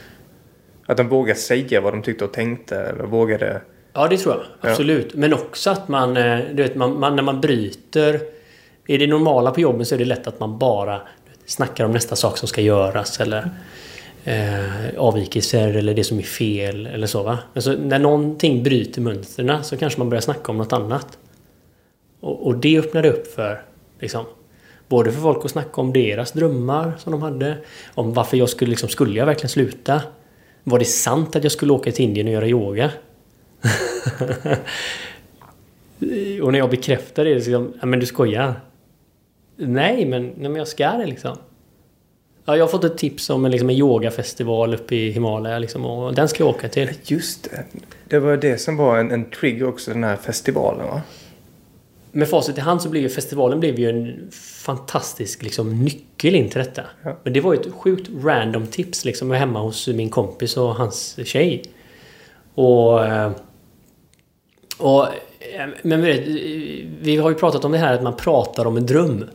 Att 0.85 0.97
de 0.97 1.09
vågade 1.09 1.39
säga 1.39 1.81
vad 1.81 1.93
de 1.93 2.01
tyckte 2.01 2.25
och 2.25 2.33
tänkte 2.33 2.75
eller 2.75 3.03
vågade... 3.03 3.61
Ja, 3.99 4.07
det 4.07 4.17
tror 4.17 4.35
jag. 4.35 4.43
Ja. 4.61 4.69
Absolut. 4.69 5.13
Men 5.13 5.33
också 5.33 5.69
att 5.69 5.87
man, 5.87 6.17
eh, 6.17 6.39
du 6.53 6.63
vet, 6.63 6.75
man, 6.75 6.99
man, 6.99 7.15
när 7.15 7.23
man 7.23 7.41
bryter... 7.41 8.19
I 8.87 8.97
det 8.97 9.07
normala 9.07 9.51
på 9.51 9.61
jobben 9.61 9.85
så 9.85 9.95
är 9.95 9.99
det 9.99 10.05
lätt 10.05 10.27
att 10.27 10.39
man 10.39 10.57
bara 10.57 10.97
vet, 10.97 11.39
snackar 11.45 11.85
om 11.85 11.91
nästa 11.91 12.15
sak 12.15 12.37
som 12.37 12.47
ska 12.47 12.61
göras 12.61 13.19
eller 13.19 13.49
eh, 14.23 14.97
avvikelser 14.97 15.73
eller 15.73 15.93
det 15.93 16.03
som 16.03 16.19
är 16.19 16.23
fel 16.23 16.87
eller 16.87 17.07
så 17.07 17.23
va. 17.23 17.39
Alltså, 17.55 17.71
när 17.71 17.99
någonting 17.99 18.63
bryter 18.63 19.01
mönstren 19.01 19.63
så 19.63 19.77
kanske 19.77 19.99
man 19.99 20.09
börjar 20.09 20.21
snacka 20.21 20.51
om 20.51 20.57
något 20.57 20.73
annat. 20.73 21.17
Och, 22.19 22.47
och 22.47 22.55
det 22.55 22.79
öppnade 22.79 23.09
upp 23.09 23.27
för 23.27 23.61
liksom, 23.99 24.25
både 24.87 25.11
för 25.11 25.21
folk 25.21 25.45
att 25.45 25.51
snacka 25.51 25.81
om 25.81 25.93
deras 25.93 26.31
drömmar 26.31 26.93
som 26.99 27.11
de 27.11 27.21
hade. 27.21 27.57
Om 27.95 28.13
varför 28.13 28.37
jag 28.37 28.49
skulle, 28.49 28.69
liksom, 28.69 28.89
skulle 28.89 29.19
jag 29.19 29.25
verkligen 29.25 29.49
sluta? 29.49 30.01
Var 30.63 30.79
det 30.79 30.85
sant 30.85 31.35
att 31.35 31.43
jag 31.43 31.51
skulle 31.51 31.73
åka 31.73 31.91
till 31.91 32.05
Indien 32.05 32.27
och 32.27 32.33
göra 32.33 32.47
yoga? 32.47 32.91
och 36.41 36.51
när 36.51 36.59
jag 36.59 36.69
bekräftade 36.69 37.29
det 37.29 37.35
liksom, 37.35 37.73
ja 37.79 37.85
men 37.85 37.99
du 37.99 38.05
skojar. 38.05 38.61
Nej 39.55 40.05
men, 40.05 40.23
nej, 40.23 40.49
men 40.49 40.55
jag 40.55 40.67
ska 40.67 40.91
det 40.91 41.05
liksom. 41.05 41.37
Ja, 42.45 42.57
jag 42.57 42.63
har 42.63 42.69
fått 42.69 42.83
ett 42.83 42.97
tips 42.97 43.29
om 43.29 43.45
en, 43.45 43.51
liksom, 43.51 43.69
en 43.69 43.75
yogafestival 43.75 44.73
uppe 44.73 44.95
i 44.95 45.11
Himalaya 45.11 45.59
liksom, 45.59 45.85
och 45.85 46.13
den 46.13 46.27
ska 46.27 46.43
jag 46.43 46.49
åka 46.49 46.69
till. 46.69 46.89
Just 47.03 47.43
det. 47.43 47.63
Det 48.07 48.19
var 48.19 48.37
det 48.37 48.57
som 48.57 48.77
var 48.77 48.97
en, 48.97 49.11
en 49.11 49.29
trigger 49.29 49.67
också, 49.67 49.91
den 49.91 50.03
här 50.03 50.15
festivalen 50.15 50.87
va? 50.87 51.01
Med 52.11 52.29
facit 52.29 52.57
i 52.57 52.61
hand 52.61 52.81
så 52.81 52.89
blev 52.89 53.03
ju 53.03 53.09
festivalen 53.09 53.59
blev 53.59 53.79
ju 53.79 53.89
en 53.89 54.31
fantastisk 54.65 55.43
liksom, 55.43 55.83
nyckel 55.83 56.35
in 56.35 56.49
till 56.49 56.59
detta. 56.59 56.83
Ja. 57.03 57.17
Men 57.23 57.33
det 57.33 57.41
var 57.41 57.53
ju 57.53 57.59
ett 57.59 57.73
sjukt 57.73 58.09
random 58.23 58.67
tips 58.67 59.05
liksom. 59.05 59.27
Jag 59.27 59.33
var 59.33 59.39
hemma 59.39 59.59
hos 59.59 59.87
min 59.87 60.09
kompis 60.09 60.57
och 60.57 60.75
hans 60.75 61.19
tjej. 61.25 61.63
Och... 62.55 63.05
eh, 63.05 63.31
och 64.79 65.05
eh, 65.05 65.67
men 65.81 66.01
vet, 66.01 66.27
vi 67.01 67.17
har 67.17 67.29
ju 67.29 67.35
pratat 67.35 67.65
om 67.65 67.71
det 67.71 67.77
här 67.77 67.93
att 67.93 68.03
man 68.03 68.15
pratar 68.15 68.65
om 68.65 68.77
en 68.77 68.85
dröm. 68.85 69.25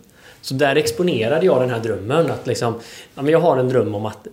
Så 0.40 0.54
där 0.54 0.76
exponerade 0.76 1.46
jag 1.46 1.60
den 1.60 1.70
här 1.70 1.80
drömmen. 1.80 2.30
Att 2.30 2.46
liksom, 2.46 2.74
ja, 3.14 3.22
men 3.22 3.32
jag 3.32 3.38
har 3.40 3.56
en 3.58 3.68
dröm 3.68 3.94
om 3.94 4.06
att 4.06 4.26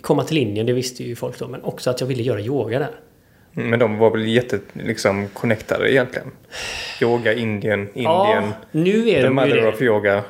komma 0.00 0.24
till 0.24 0.38
Indien, 0.38 0.66
det 0.66 0.72
visste 0.72 1.04
ju 1.04 1.16
folk 1.16 1.38
då. 1.38 1.48
Men 1.48 1.62
också 1.64 1.90
att 1.90 2.00
jag 2.00 2.08
ville 2.08 2.22
göra 2.22 2.40
yoga 2.40 2.78
där. 2.78 2.90
Men 3.52 3.78
de 3.78 3.98
var 3.98 4.10
väl 4.10 4.26
jätte, 4.26 4.58
liksom, 4.72 5.28
connectade 5.28 5.92
egentligen? 5.92 6.30
Yoga, 7.02 7.34
Indien, 7.34 7.80
Indien. 7.80 8.04
Ja, 8.04 8.42
nu 8.70 9.08
är 9.10 9.14
the 9.14 9.20
de 9.22 9.26
ju 9.26 9.30
mother 9.30 9.56
det. 9.56 9.68
of 9.68 9.82
yoga. 9.82 10.16
Eh, 10.16 10.22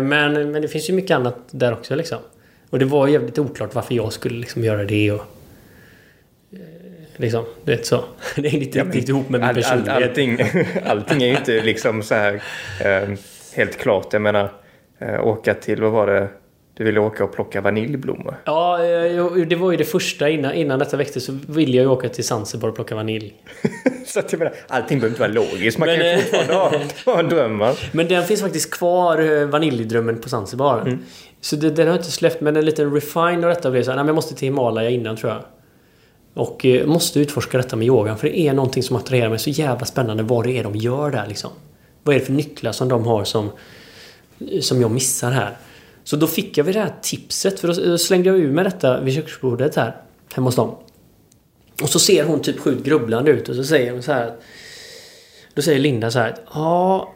Men, 0.00 0.50
men 0.52 0.62
det 0.62 0.68
finns 0.68 0.90
ju 0.90 0.94
mycket 0.94 1.14
annat 1.14 1.36
där 1.50 1.72
också 1.72 1.94
liksom. 1.94 2.18
Och 2.70 2.78
det 2.78 2.84
var 2.84 3.08
jävligt 3.08 3.38
oklart 3.38 3.74
varför 3.74 3.94
jag 3.94 4.12
skulle 4.12 4.38
liksom 4.38 4.64
göra 4.64 4.84
det 4.84 5.12
och... 5.12 5.22
Liksom, 7.22 7.44
du 7.64 7.72
vet 7.72 7.86
så. 7.86 8.04
Det 8.36 8.48
hängde 8.48 8.66
inte 8.66 8.84
riktigt 8.84 9.08
ihop 9.08 9.28
med 9.28 9.40
min 9.40 9.48
All, 9.48 9.56
all, 9.56 9.62
personlighet. 9.62 10.08
allting, 10.08 10.38
allting 10.86 11.22
är 11.22 11.26
ju 11.26 11.36
inte 11.36 11.62
liksom 11.62 12.02
så 12.02 12.14
här 12.14 12.42
eh, 12.84 13.08
helt 13.54 13.78
klart. 13.78 14.12
Jag 14.12 14.22
menar, 14.22 14.52
eh, 14.98 15.26
åka 15.26 15.54
till, 15.54 15.82
vad 15.82 15.92
var 15.92 16.06
det? 16.06 16.28
Du 16.74 16.84
ville 16.84 17.00
åka 17.00 17.24
och 17.24 17.34
plocka 17.34 17.60
vaniljblommor. 17.60 18.36
Ja, 18.44 18.84
eh, 18.84 19.24
det 19.34 19.56
var 19.56 19.70
ju 19.70 19.76
det 19.76 19.84
första 19.84 20.28
innan, 20.28 20.52
innan 20.52 20.78
detta 20.78 20.96
väckte 20.96 21.20
så 21.20 21.38
ville 21.48 21.76
jag 21.76 21.84
ju 21.84 21.90
åka 21.90 22.08
till 22.08 22.24
Zanzibar 22.24 22.68
och 22.68 22.74
plocka 22.74 22.94
vanilj. 22.94 23.34
så 24.06 24.18
att 24.20 24.32
jag 24.32 24.38
menar, 24.38 24.54
allting 24.68 24.98
behöver 25.00 25.08
inte 25.14 25.20
vara 25.20 25.46
logiskt. 25.46 25.78
Man 25.78 25.88
Men, 25.88 25.96
kan 25.96 26.06
ju 26.06 26.12
eh, 26.12 26.18
fortfarande 26.18 26.54
ha, 26.54 26.72
ha 27.12 27.18
en 27.20 27.28
dröm. 27.28 27.58
va? 27.58 27.74
Men 27.92 28.08
den 28.08 28.24
finns 28.24 28.40
faktiskt 28.42 28.70
kvar, 28.70 29.40
eh, 29.40 29.46
vaniljdrömmen 29.46 30.20
på 30.20 30.28
Zanzibar. 30.28 30.80
Mm. 30.80 30.98
Så 31.40 31.56
det, 31.56 31.70
den 31.70 31.86
har 31.86 31.94
jag 31.94 32.00
inte 32.00 32.10
släppt, 32.10 32.40
men 32.40 32.56
en 32.56 32.64
liten 32.64 32.94
refine 32.94 33.44
av 33.46 33.54
detta 33.54 33.70
blev 33.70 33.82
så 33.82 33.90
här, 33.90 33.96
nej 33.96 34.04
men 34.04 34.08
jag 34.08 34.14
måste 34.14 34.34
till 34.34 34.48
Himalaya 34.48 34.90
innan 34.90 35.16
tror 35.16 35.32
jag. 35.32 35.42
Och 36.34 36.66
eh, 36.66 36.86
måste 36.86 37.20
utforska 37.20 37.58
detta 37.58 37.76
med 37.76 37.86
yogan, 37.86 38.18
för 38.18 38.28
det 38.28 38.38
är 38.38 38.52
någonting 38.52 38.82
som 38.82 38.96
attraherar 38.96 39.30
mig 39.30 39.38
så 39.38 39.50
jävla 39.50 39.86
spännande 39.86 40.22
vad 40.22 40.46
det 40.46 40.58
är 40.58 40.62
de 40.64 40.76
gör 40.76 41.10
där 41.10 41.26
liksom. 41.26 41.50
Vad 42.02 42.14
är 42.14 42.18
det 42.18 42.26
för 42.26 42.32
nycklar 42.32 42.72
som 42.72 42.88
de 42.88 43.04
har 43.04 43.24
som, 43.24 43.50
eh, 44.50 44.60
som 44.60 44.80
jag 44.80 44.90
missar 44.90 45.30
här? 45.30 45.56
Så 46.04 46.16
då 46.16 46.26
fick 46.26 46.58
jag 46.58 46.64
väl 46.64 46.74
det 46.74 46.80
här 46.80 46.94
tipset, 47.02 47.60
för 47.60 47.68
då 47.68 47.90
eh, 47.90 47.96
slängde 47.96 48.28
jag 48.28 48.38
ur 48.38 48.52
mig 48.52 48.64
detta 48.64 49.00
vid 49.00 49.14
köksbordet 49.14 49.76
här, 49.76 49.96
hemma 50.34 50.46
hos 50.46 50.56
dem. 50.56 50.74
Och 51.82 51.88
så 51.88 51.98
ser 51.98 52.24
hon 52.24 52.40
typ 52.40 52.58
sjukt 52.58 52.86
grubblande 52.86 53.30
ut 53.30 53.48
och 53.48 53.56
så 53.56 53.64
säger 53.64 53.92
hon 53.92 54.02
så 54.02 54.12
här. 54.12 54.36
Då 55.54 55.62
säger 55.62 55.78
Linda 55.78 56.10
så 56.10 56.18
här. 56.18 56.36
Ja, 56.54 57.12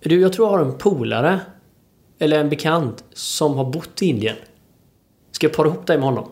du, 0.00 0.20
jag 0.20 0.32
tror 0.32 0.48
jag 0.48 0.58
har 0.58 0.64
en 0.64 0.78
polare. 0.78 1.40
Eller 2.18 2.40
en 2.40 2.48
bekant 2.48 3.04
som 3.12 3.54
har 3.54 3.64
bott 3.64 4.02
i 4.02 4.06
Indien. 4.06 4.36
Ska 5.32 5.46
jag 5.46 5.56
para 5.56 5.68
ihop 5.68 5.86
dig 5.86 5.96
med 5.98 6.06
honom? 6.06 6.30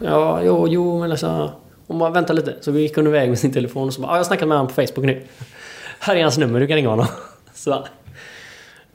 Ja, 0.00 0.42
jo, 0.44 0.68
jo, 0.68 1.00
men 1.00 1.10
alltså... 1.10 1.52
Hon 1.86 1.98
bara, 1.98 2.10
vänta 2.10 2.32
lite. 2.32 2.54
Så 2.60 2.72
gick 2.72 2.96
hon 2.96 3.06
iväg 3.06 3.28
med 3.28 3.38
sin 3.38 3.52
telefon 3.52 3.86
och 3.86 3.94
så 3.94 4.00
bara, 4.00 4.06
ja, 4.08 4.12
jag 4.12 4.18
har 4.18 4.24
snackat 4.24 4.48
med 4.48 4.58
honom 4.58 4.74
på 4.74 4.86
Facebook 4.86 5.06
nu. 5.06 5.22
Här 5.98 6.16
är 6.16 6.22
hans 6.22 6.38
nummer, 6.38 6.60
du 6.60 6.66
kan 6.66 6.76
ringa 6.76 6.88
honom. 6.88 7.06
Så 7.54 7.86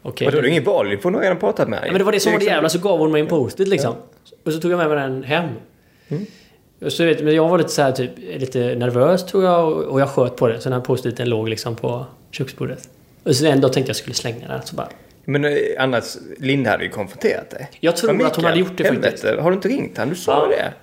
Okej. 0.01 0.27
Då 0.31 0.37
har 0.37 0.41
du 0.41 0.49
ingen 0.49 0.63
för 0.63 1.03
hon 1.03 1.13
har 1.15 1.21
redan 1.21 1.37
pratat 1.37 1.69
med. 1.69 1.79
Ja, 1.83 1.91
men 1.91 1.97
det 1.97 2.03
var 2.03 2.11
det 2.11 2.19
som 2.19 2.31
var 2.31 2.39
det 2.39 2.45
Till 2.45 2.53
jävla, 2.53 2.69
så 2.69 2.79
gav 2.79 2.99
hon 2.99 3.11
mig 3.11 3.21
en 3.21 3.27
post-it 3.27 3.67
liksom. 3.67 3.95
Och 4.45 4.53
så 4.53 4.59
tog 4.59 4.71
jag 4.71 4.77
med 4.77 4.89
mig 4.89 4.97
den 4.97 5.23
hem. 5.23 5.49
Och 6.85 6.93
Så 6.93 7.05
vet, 7.05 7.23
men 7.23 7.35
jag 7.35 7.49
var 7.49 7.57
lite 7.57 7.69
så 7.69 7.81
här, 7.81 7.91
typ, 7.91 8.11
lite 8.17 8.75
nervös 8.75 9.25
tror 9.25 9.43
jag 9.43 9.71
och, 9.77 10.01
jag 10.01 10.09
sköt 10.09 10.35
på 10.35 10.47
det. 10.47 10.59
Så 10.59 10.69
den 10.69 10.73
här 10.79 10.85
post-iten 10.85 11.29
låg 11.29 11.49
liksom 11.49 11.75
på 11.75 12.05
köksbordet. 12.31 12.89
Och 13.23 13.35
sen 13.35 13.47
en 13.47 13.61
dag 13.61 13.73
tänkte 13.73 13.89
jag 13.89 13.95
skulle 13.95 14.15
slänga 14.15 14.47
den. 14.47 14.61
Så 14.63 14.75
bara, 14.75 14.87
Men 15.25 15.45
eh, 15.45 15.51
annars, 15.79 16.17
Linda 16.37 16.69
hade 16.69 16.83
ju 16.83 16.89
konfronterat 16.89 17.49
dig. 17.49 17.69
Jag 17.79 17.95
tror 17.95 18.13
Men 18.13 18.25
att 18.25 18.35
hon 18.35 18.45
hade 18.45 18.59
gjort 18.59 18.77
det 18.77 18.83
helvete, 18.83 19.09
faktiskt. 19.11 19.39
Har 19.39 19.49
du 19.51 19.55
inte 19.55 19.67
ringt 19.67 19.97
han? 19.97 20.09
Du 20.09 20.15
sa 20.15 20.47
Ja. 20.51 20.57
det. 20.57 20.73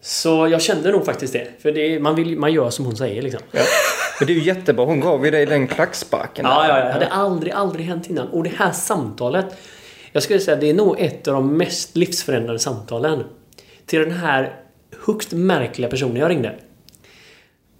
Så 0.00 0.48
jag 0.48 0.62
kände 0.62 0.92
nog 0.92 1.04
faktiskt 1.04 1.32
det. 1.32 1.48
För 1.58 1.72
det, 1.72 2.00
man, 2.00 2.14
vill, 2.14 2.38
man 2.38 2.52
gör 2.52 2.70
som 2.70 2.84
hon 2.84 2.96
säger 2.96 3.22
liksom. 3.22 3.40
Ja. 3.50 3.60
Men 4.18 4.26
det 4.26 4.32
är 4.32 4.34
ju 4.34 4.42
jättebra. 4.42 4.84
Hon 4.84 5.00
gav 5.00 5.24
ju 5.24 5.30
dig 5.30 5.46
den 5.46 5.68
klacksparken. 5.68 6.44
Ja, 6.44 6.68
ja, 6.68 6.78
ja. 6.78 6.84
Det 6.84 6.92
hade 6.92 7.06
aldrig, 7.06 7.52
aldrig 7.52 7.86
hänt 7.86 8.10
innan. 8.10 8.28
Och 8.28 8.42
det 8.42 8.52
här 8.56 8.72
samtalet. 8.72 9.46
Jag 10.12 10.22
skulle 10.22 10.40
säga 10.40 10.54
att 10.54 10.60
det 10.60 10.70
är 10.70 10.74
nog 10.74 11.00
ett 11.00 11.28
av 11.28 11.34
de 11.34 11.56
mest 11.56 11.96
livsförändrande 11.96 12.58
samtalen. 12.58 13.24
Till 13.86 14.00
den 14.00 14.10
här 14.10 14.56
högst 15.06 15.32
märkliga 15.32 15.90
personen 15.90 16.16
jag 16.16 16.30
ringde. 16.30 16.54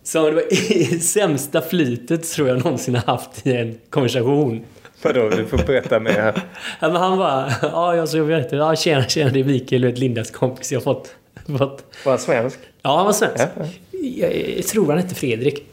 Som 0.02 0.24
det 0.24 0.30
var 0.30 0.52
i 0.52 0.84
sämsta 1.00 1.60
flytet 1.60 2.30
tror 2.30 2.48
jag 2.48 2.64
någonsin 2.64 2.94
har 2.94 3.02
haft 3.02 3.46
i 3.46 3.52
en 3.52 3.78
konversation. 3.90 4.64
Vadå, 5.02 5.28
du 5.28 5.46
får 5.46 5.58
berätta 5.58 6.00
mer. 6.00 6.34
Ja, 6.80 6.88
men 6.88 6.96
han 6.96 7.18
bara, 7.18 7.52
ja 7.62 7.96
jag 7.96 8.08
så 8.08 8.22
vet 8.22 8.50
det. 8.50 8.56
Ja, 8.56 8.76
tjena, 8.76 9.04
tjena, 9.04 9.30
det 9.30 9.40
är 9.40 9.44
Mikael, 9.44 9.82
du 9.82 9.88
vet 9.88 9.98
Lindas 9.98 10.30
kompis. 10.30 10.72
Jag 10.72 10.80
har 10.80 10.84
fått... 10.84 11.14
Var 11.46 11.80
han 12.04 12.18
svensk? 12.18 12.58
Ja, 12.82 12.96
han 12.96 13.06
var 13.06 13.12
svensk. 13.12 13.44
Ja, 13.56 13.66
Jag, 14.00 14.56
jag 14.58 14.66
tror 14.66 14.86
han 14.86 14.98
hette 14.98 15.14
Fredrik. 15.14 15.66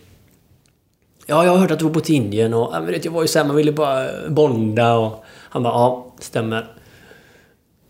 Ja, 1.25 1.45
jag 1.45 1.51
har 1.51 1.57
hört 1.57 1.71
att 1.71 1.79
du 1.79 1.85
har 1.85 1.91
bott 1.91 2.09
i 2.09 2.13
Indien 2.13 2.53
och 2.53 2.69
ja, 2.73 2.79
men 2.79 2.85
vet, 2.91 3.05
jag 3.05 3.11
var 3.11 3.21
ju 3.21 3.27
såhär, 3.27 3.45
man 3.45 3.55
ville 3.55 3.71
bara 3.71 4.07
bonda 4.29 4.93
och... 4.97 5.23
Han 5.49 5.63
bara, 5.63 5.73
ja, 5.73 6.13
stämmer. 6.19 6.67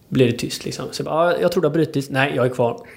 Blev 0.07 0.31
det 0.31 0.37
tyst 0.37 0.65
liksom. 0.65 0.85
Så 0.91 1.01
jag 1.01 1.05
bara, 1.05 1.33
ja, 1.33 1.37
jag 1.41 1.51
tror 1.51 1.61
det 1.61 1.67
har 1.67 1.73
brutits. 1.73 2.09
Nej, 2.09 2.33
jag 2.35 2.45
är 2.45 2.49
kvar. 2.49 2.79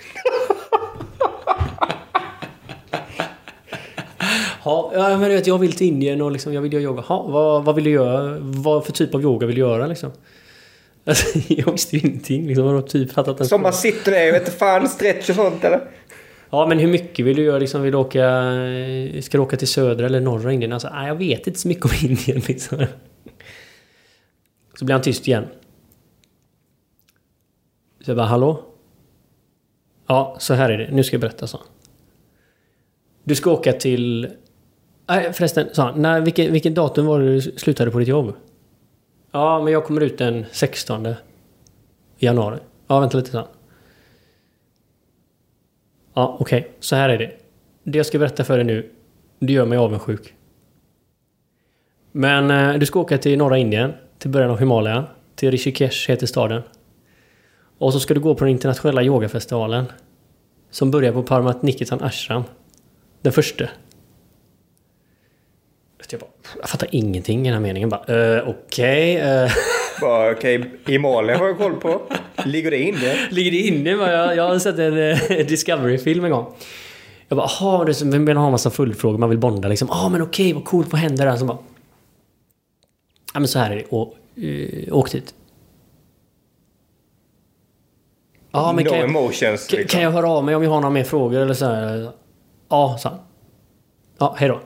Ja, 4.64 4.90
ja, 4.94 5.08
men 5.18 5.28
du 5.28 5.34
vet, 5.34 5.46
jag 5.46 5.58
vill 5.58 5.72
till 5.72 5.86
Indien 5.86 6.22
och 6.22 6.32
liksom, 6.32 6.52
jag 6.54 6.62
vill 6.62 6.72
göra 6.72 6.82
yoga. 6.82 7.04
Ja, 7.08 7.22
vad, 7.22 7.64
vad 7.64 7.74
vill 7.74 7.84
du 7.84 7.90
göra? 7.90 8.38
Vad 8.40 8.84
för 8.84 8.92
typ 8.92 9.14
av 9.14 9.22
yoga 9.22 9.46
vill 9.46 9.56
du 9.56 9.60
göra 9.60 9.86
liksom? 9.86 10.10
Alltså, 11.08 11.38
jag 11.48 11.72
visste 11.72 11.96
ju 11.96 12.08
ingenting. 12.08 12.46
Liksom, 12.46 12.64
har 12.66 12.82
typ 12.82 13.12
fattat 13.12 13.40
en 13.40 13.46
Som 13.46 13.62
man 13.62 13.72
sitter 13.72 14.12
där, 14.12 14.18
jag 14.18 14.32
vet 14.32 14.42
inte 14.42 14.58
fan, 14.58 14.88
stretch 14.88 15.30
och 15.30 15.36
sånt 15.36 15.64
eller? 15.64 15.90
Ja, 16.50 16.66
men 16.66 16.78
hur 16.78 16.88
mycket 16.88 17.26
vill 17.26 17.36
du 17.36 17.42
göra? 17.42 17.58
Liksom, 17.58 17.82
vill 17.82 17.92
du 17.92 17.98
åka... 17.98 18.20
Ska 19.22 19.38
du 19.38 19.42
åka 19.42 19.56
till 19.56 19.68
södra 19.68 20.06
eller 20.06 20.20
norra 20.20 20.52
Indien? 20.52 20.72
Alltså, 20.72 20.88
nej, 20.92 21.08
jag 21.08 21.14
vet 21.14 21.46
inte 21.46 21.58
så 21.58 21.68
mycket 21.68 21.84
om 21.84 21.90
Indien 22.08 22.42
liksom. 22.48 22.86
Så 24.78 24.84
blir 24.84 24.92
han 24.92 25.02
tyst 25.02 25.28
igen. 25.28 25.44
Så 28.00 28.10
jag 28.10 28.16
bara, 28.16 28.26
hallå? 28.26 28.64
Ja, 30.06 30.36
så 30.40 30.54
här 30.54 30.70
är 30.70 30.78
det. 30.78 30.90
Nu 30.92 31.04
ska 31.04 31.14
jag 31.14 31.20
berätta, 31.20 31.46
så. 31.46 31.60
Du 33.24 33.34
ska 33.34 33.50
åka 33.50 33.72
till... 33.72 34.28
Nej, 35.08 35.32
förresten, 35.32 35.68
sa 35.72 35.82
han. 35.82 36.02
När, 36.02 36.20
vilken, 36.20 36.52
vilken 36.52 36.74
datum 36.74 37.06
var 37.06 37.20
det 37.20 37.34
du 37.34 37.40
slutade 37.40 37.90
på 37.90 37.98
ditt 37.98 38.08
jobb? 38.08 38.34
Ja, 39.30 39.62
men 39.64 39.72
jag 39.72 39.84
kommer 39.84 40.00
ut 40.00 40.18
den 40.18 40.44
16 40.52 41.14
januari. 42.18 42.58
Ja, 42.86 43.00
vänta 43.00 43.18
lite, 43.18 43.30
sen. 43.30 43.44
Ja, 46.14 46.36
okej. 46.40 46.70
Så 46.80 46.96
här 46.96 47.08
är 47.08 47.18
det. 47.18 47.32
Det 47.82 47.98
jag 47.98 48.06
ska 48.06 48.18
berätta 48.18 48.44
för 48.44 48.56
dig 48.56 48.66
nu, 48.66 48.90
det 49.38 49.52
gör 49.52 49.66
mig 49.66 49.78
avundsjuk. 49.78 50.34
Men 52.12 52.50
eh, 52.50 52.78
du 52.78 52.86
ska 52.86 53.00
åka 53.00 53.18
till 53.18 53.38
norra 53.38 53.58
Indien, 53.58 53.92
till 54.18 54.30
början 54.30 54.50
av 54.50 54.58
Himalaya. 54.58 55.04
Till 55.34 55.50
Rishikesh 55.50 56.08
heter 56.08 56.26
staden. 56.26 56.62
Och 57.78 57.92
så 57.92 58.00
ska 58.00 58.14
du 58.14 58.20
gå 58.20 58.34
på 58.34 58.44
den 58.44 58.52
internationella 58.52 59.02
yogafestivalen. 59.02 59.84
Som 60.70 60.90
börjar 60.90 61.12
på 61.12 61.22
Parmat 61.22 61.62
Nikitan 61.62 62.02
Ashram. 62.02 62.42
Den 63.22 63.32
första. 63.32 63.68
Jag, 66.10 66.20
bara, 66.20 66.30
jag 66.60 66.68
fattar 66.68 66.88
ingenting 66.92 67.40
i 67.40 67.44
den 67.44 67.52
här 67.52 67.60
meningen. 67.60 67.88
Bara, 67.88 68.36
eh, 68.36 68.48
okej. 68.48 69.22
Bara, 70.00 70.30
Okej, 70.30 70.70
Himalaya 70.86 71.38
har 71.38 71.46
jag 71.46 71.58
koll 71.58 71.74
på. 71.74 72.02
Ligger 72.44 72.70
det 72.70 72.78
inne? 72.78 73.28
Ligger 73.30 73.50
det 73.50 73.58
inne? 73.58 73.90
Jag, 73.90 74.36
jag 74.36 74.48
har 74.48 74.58
sett 74.58 74.78
en 74.78 74.98
eh, 74.98 75.46
Discovery-film 75.46 76.24
en 76.24 76.30
gång. 76.30 76.54
Jag 77.28 77.38
bara, 77.38 77.48
jaha, 77.60 77.94
man 78.04 78.36
har 78.36 78.46
en 78.46 78.52
massa 78.52 78.70
fullfrågor, 78.70 79.18
man 79.18 79.28
vill 79.28 79.38
bonda 79.38 79.68
liksom. 79.68 79.88
Ja, 79.90 80.08
men 80.08 80.22
okej, 80.22 80.52
vad 80.52 80.64
coolt, 80.64 80.92
vad 80.92 81.00
händer 81.00 81.26
där? 81.26 81.36
Så 81.36 81.44
bara... 81.44 81.58
Ja, 83.34 83.40
men 83.40 83.48
så 83.48 83.58
här 83.58 83.70
är 83.70 83.76
det. 83.76 83.84
Och, 83.84 84.14
uh, 84.42 84.94
åk 84.94 85.12
dit. 85.12 85.34
Ja, 88.50 88.72
men 88.72 88.84
no 88.84 88.90
kan 88.90 88.98
jag, 88.98 89.08
emotions. 89.08 89.66
kan, 89.66 89.78
liksom. 89.78 89.96
kan 89.98 90.02
jag 90.02 90.10
höra 90.10 90.30
av 90.30 90.44
mig 90.44 90.54
om 90.54 90.62
jag 90.62 90.70
har 90.70 90.80
några 90.80 90.92
mer 90.92 91.04
frågor 91.04 91.40
eller 91.40 91.54
så 91.54 91.64
här? 91.64 92.10
Ja, 92.68 92.98
sa 93.00 93.08
han. 93.08 93.18
Ja, 94.18 94.34
hej 94.38 94.48
då. 94.48 94.60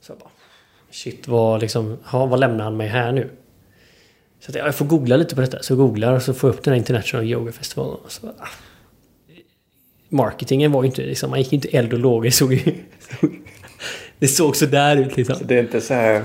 Så 0.00 0.12
jag 0.12 0.18
bara... 0.18 0.30
Shit, 0.90 1.28
vad 1.28 1.60
liksom... 1.60 1.96
Ja, 2.12 2.26
vad 2.26 2.40
lämnar 2.40 2.64
han 2.64 2.76
mig 2.76 2.88
här 2.88 3.12
nu? 3.12 3.30
Så 4.40 4.50
att 4.50 4.56
jag 4.56 4.74
får 4.74 4.84
googla 4.84 5.16
lite 5.16 5.34
på 5.34 5.40
detta. 5.40 5.62
Så 5.62 5.72
jag 5.72 5.78
googlar 5.78 6.14
och 6.14 6.22
så 6.22 6.34
får 6.34 6.50
jag 6.50 6.54
upp 6.56 6.64
den 6.64 6.72
här 6.72 6.78
International 6.78 7.26
Yoga 7.26 7.52
Festival. 7.52 7.96
Och 8.04 8.12
så, 8.12 8.26
ah. 8.26 8.48
Marketingen 10.08 10.72
var 10.72 10.82
ju 10.82 10.86
inte 10.86 11.02
liksom... 11.02 11.30
Man 11.30 11.38
gick 11.38 11.52
inte 11.52 11.68
eld 11.68 11.92
och 11.92 11.98
lågor. 11.98 12.24
Det 12.24 12.30
såg 12.30 12.52
ju... 12.52 12.60
Det 14.18 14.28
såg 14.28 14.56
så 14.56 14.66
där 14.66 14.96
ut 14.96 15.16
liksom. 15.16 15.36
Det 15.42 15.54
är 15.54 15.62
inte 15.62 15.80
så 15.80 15.94
här... 15.94 16.22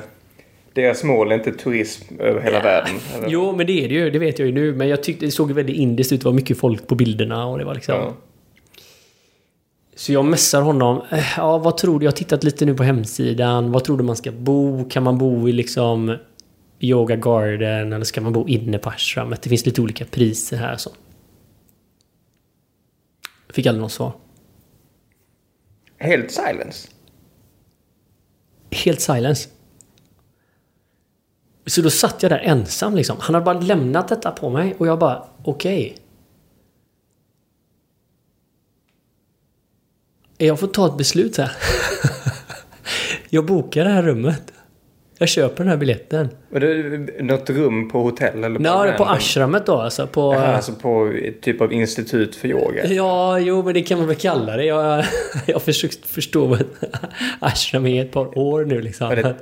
Deras 0.74 1.04
mål 1.04 1.32
är 1.32 1.36
inte 1.36 1.52
turism 1.52 2.20
över 2.20 2.42
hela 2.42 2.62
världen. 2.62 2.96
eller? 3.16 3.30
Jo, 3.30 3.56
men 3.56 3.68
det 3.68 3.86
är 3.86 3.90
det 3.90 3.96
ju. 3.96 4.10
Det 4.10 4.20
vet 4.20 4.40
jag 4.40 4.46
ju 4.46 4.54
nu. 4.54 4.74
Men 4.74 4.88
jag 4.88 5.04
tyckte 5.04 5.26
det 5.26 5.32
såg 5.32 5.52
väldigt 5.52 5.76
indiskt 5.76 6.12
ut. 6.12 6.20
Det 6.20 6.26
var 6.26 6.34
mycket 6.34 6.58
folk 6.58 6.88
på 6.88 6.96
bilderna 6.96 7.46
och 7.46 7.58
det 7.58 7.66
var 7.66 7.76
liksom... 7.76 7.96
Ja. 7.96 8.14
Så 9.96 10.14
jag 10.14 10.26
messar 10.26 10.62
honom. 10.62 11.02
Eh, 11.12 11.24
Ja, 11.38 11.58
vad 11.58 11.78
tror 11.78 12.00
du? 12.00 12.06
Jag 12.06 12.12
har 12.12 12.16
tittat 12.18 12.44
lite 12.44 12.66
nu 12.66 12.76
på 12.76 12.84
hemsidan. 12.84 13.72
Vad 13.72 13.84
tror 13.84 13.98
du 13.98 14.04
man 14.04 14.16
ska 14.16 14.32
bo? 14.32 14.90
Kan 14.90 15.04
man 15.04 15.18
bo 15.18 15.50
i 15.50 15.52
liksom 15.52 16.18
Yoga 16.80 17.16
Garden 17.16 17.94
eller 17.94 18.06
ska 18.06 18.22
man 18.22 18.34
bo 18.34 18.48
inne 18.48 18.78
på 18.78 18.90
ashramet? 18.90 19.42
Det 19.42 19.50
finns 19.50 19.66
lite 19.66 19.82
olika 19.82 20.06
priser 20.06 20.58
här 20.58 20.78
så. 20.78 20.90
Fick 23.50 23.66
aldrig 23.66 23.82
något 23.82 23.92
svar. 23.92 24.12
Helt 25.98 26.32
silence. 26.32 26.88
Helt 28.72 29.02
silence. 29.02 29.50
Så 31.66 31.82
då 31.82 31.90
satt 31.90 32.24
jag 32.24 32.32
där 32.32 32.40
ensam 32.40 32.96
liksom. 32.96 33.18
Han 33.20 33.34
hade 33.36 33.46
bara 33.46 33.60
lämnat 33.60 34.08
detta 34.08 34.32
på 34.32 34.50
mig 34.50 34.76
och 34.78 34.88
jag 34.88 35.00
bara 35.00 35.24
okej. 35.44 35.98
Jag 40.38 40.60
får 40.60 40.68
ta 40.68 40.88
ett 40.88 40.98
beslut 40.98 41.38
här. 41.38 41.52
jag 43.30 43.46
bokar 43.46 43.84
det 43.86 43.90
här 43.92 44.04
rummet. 44.04 44.52
Jag 45.18 45.30
köper 45.30 45.58
den 45.58 45.68
här 45.68 45.78
biljetten. 45.78 46.30
Var 46.50 46.60
det 46.60 47.24
något 47.24 47.50
rum 47.50 47.90
på 47.90 48.02
hotell 48.02 48.44
eller? 48.44 48.60
Nej, 48.60 48.92
på 48.92 48.98
på 48.98 49.10
ashramet 49.10 49.66
då 49.66 49.78
alltså. 49.78 50.08
På, 50.08 50.34
Jaha, 50.34 50.56
alltså 50.56 50.72
på 50.72 51.12
ett 51.24 51.42
typ 51.42 51.62
av 51.62 51.74
institut 51.74 52.36
för 52.36 52.48
yoga? 52.48 52.86
Ja, 52.86 53.40
jo, 53.40 53.64
men 53.64 53.74
det 53.74 53.82
kan 53.82 53.98
man 53.98 54.08
väl 54.08 54.16
kalla 54.16 54.58
det. 54.58 54.66
Jag, 54.66 55.06
jag 55.46 55.56
har 55.56 55.60
försökt 55.60 56.08
förstå 56.08 56.46
vad 56.46 56.64
ashram 57.40 57.86
är 57.86 58.06
ett 58.06 58.12
par 58.12 58.38
år 58.38 58.66
nu 58.66 58.82
liksom. 58.82 59.08
Var 59.10 59.16
det 59.16 59.36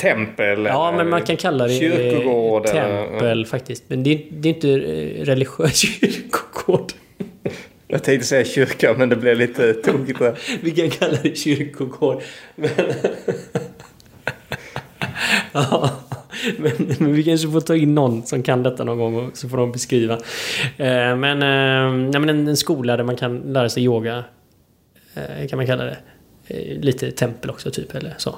tempel? 0.00 0.64
Ja, 0.64 0.92
men 0.92 1.08
man 1.08 1.22
kan 1.22 1.36
kalla 1.36 1.66
det 1.66 1.78
Kyrkogård? 1.78 2.66
tempel 2.66 3.26
eller, 3.26 3.44
faktiskt. 3.44 3.84
Men 3.86 4.02
det 4.02 4.10
är, 4.10 4.22
det 4.30 4.48
är 4.48 4.54
inte 4.54 4.70
eh, 4.70 5.24
religiös 5.24 5.76
kyrkogård. 5.76 6.92
Jag 7.90 8.04
tänkte 8.04 8.26
säga 8.26 8.44
kyrka, 8.44 8.94
men 8.98 9.08
det 9.08 9.16
blev 9.16 9.36
lite 9.36 9.74
tokigt 9.74 10.18
där. 10.18 10.38
Vi 10.62 10.70
kan 10.70 10.90
kalla 10.90 11.18
det 11.22 11.38
kyrkogård. 11.38 12.22
Men... 12.54 12.70
ja, 15.52 15.90
men, 16.58 16.72
men 16.98 17.12
vi 17.12 17.24
kanske 17.24 17.50
får 17.50 17.60
ta 17.60 17.76
in 17.76 17.94
någon 17.94 18.26
som 18.26 18.42
kan 18.42 18.62
detta 18.62 18.84
någon 18.84 18.98
gång 18.98 19.16
och 19.16 19.36
så 19.36 19.48
får 19.48 19.56
de 19.56 19.72
beskriva. 19.72 20.14
Eh, 20.76 21.16
men, 21.16 21.42
eh, 21.42 22.10
nej, 22.10 22.20
men 22.20 22.28
en, 22.28 22.48
en 22.48 22.56
skola 22.56 22.96
där 22.96 23.04
man 23.04 23.16
kan 23.16 23.38
lära 23.38 23.68
sig 23.68 23.84
yoga. 23.84 24.24
Eh, 25.14 25.48
kan 25.48 25.56
man 25.56 25.66
kalla 25.66 25.84
det. 25.84 25.98
Eh, 26.46 26.80
lite 26.80 27.10
tempel 27.10 27.50
också 27.50 27.70
typ 27.70 27.94
eller 27.94 28.14
så. 28.18 28.36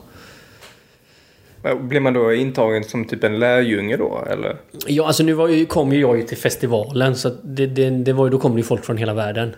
Blir 1.81 2.01
man 2.01 2.13
då 2.15 2.35
intagen 2.35 2.85
som 2.85 3.05
typ 3.05 3.25
en 3.25 3.39
lärjunge 3.39 3.97
då, 3.97 4.25
eller? 4.31 4.57
Ja, 4.87 5.07
alltså 5.07 5.23
nu 5.23 5.33
ju, 5.51 5.67
kom 5.67 5.93
ju 5.93 6.01
jag 6.01 6.17
ju 6.17 6.23
till 6.23 6.37
festivalen 6.37 7.17
så 7.17 7.29
det, 7.43 7.67
det, 7.67 7.91
det 7.91 8.13
var 8.13 8.27
ju, 8.27 8.31
då 8.31 8.39
kom 8.39 8.53
det 8.53 8.59
ju 8.59 8.65
folk 8.65 8.85
från 8.85 8.97
hela 8.97 9.15
världen. 9.15 9.55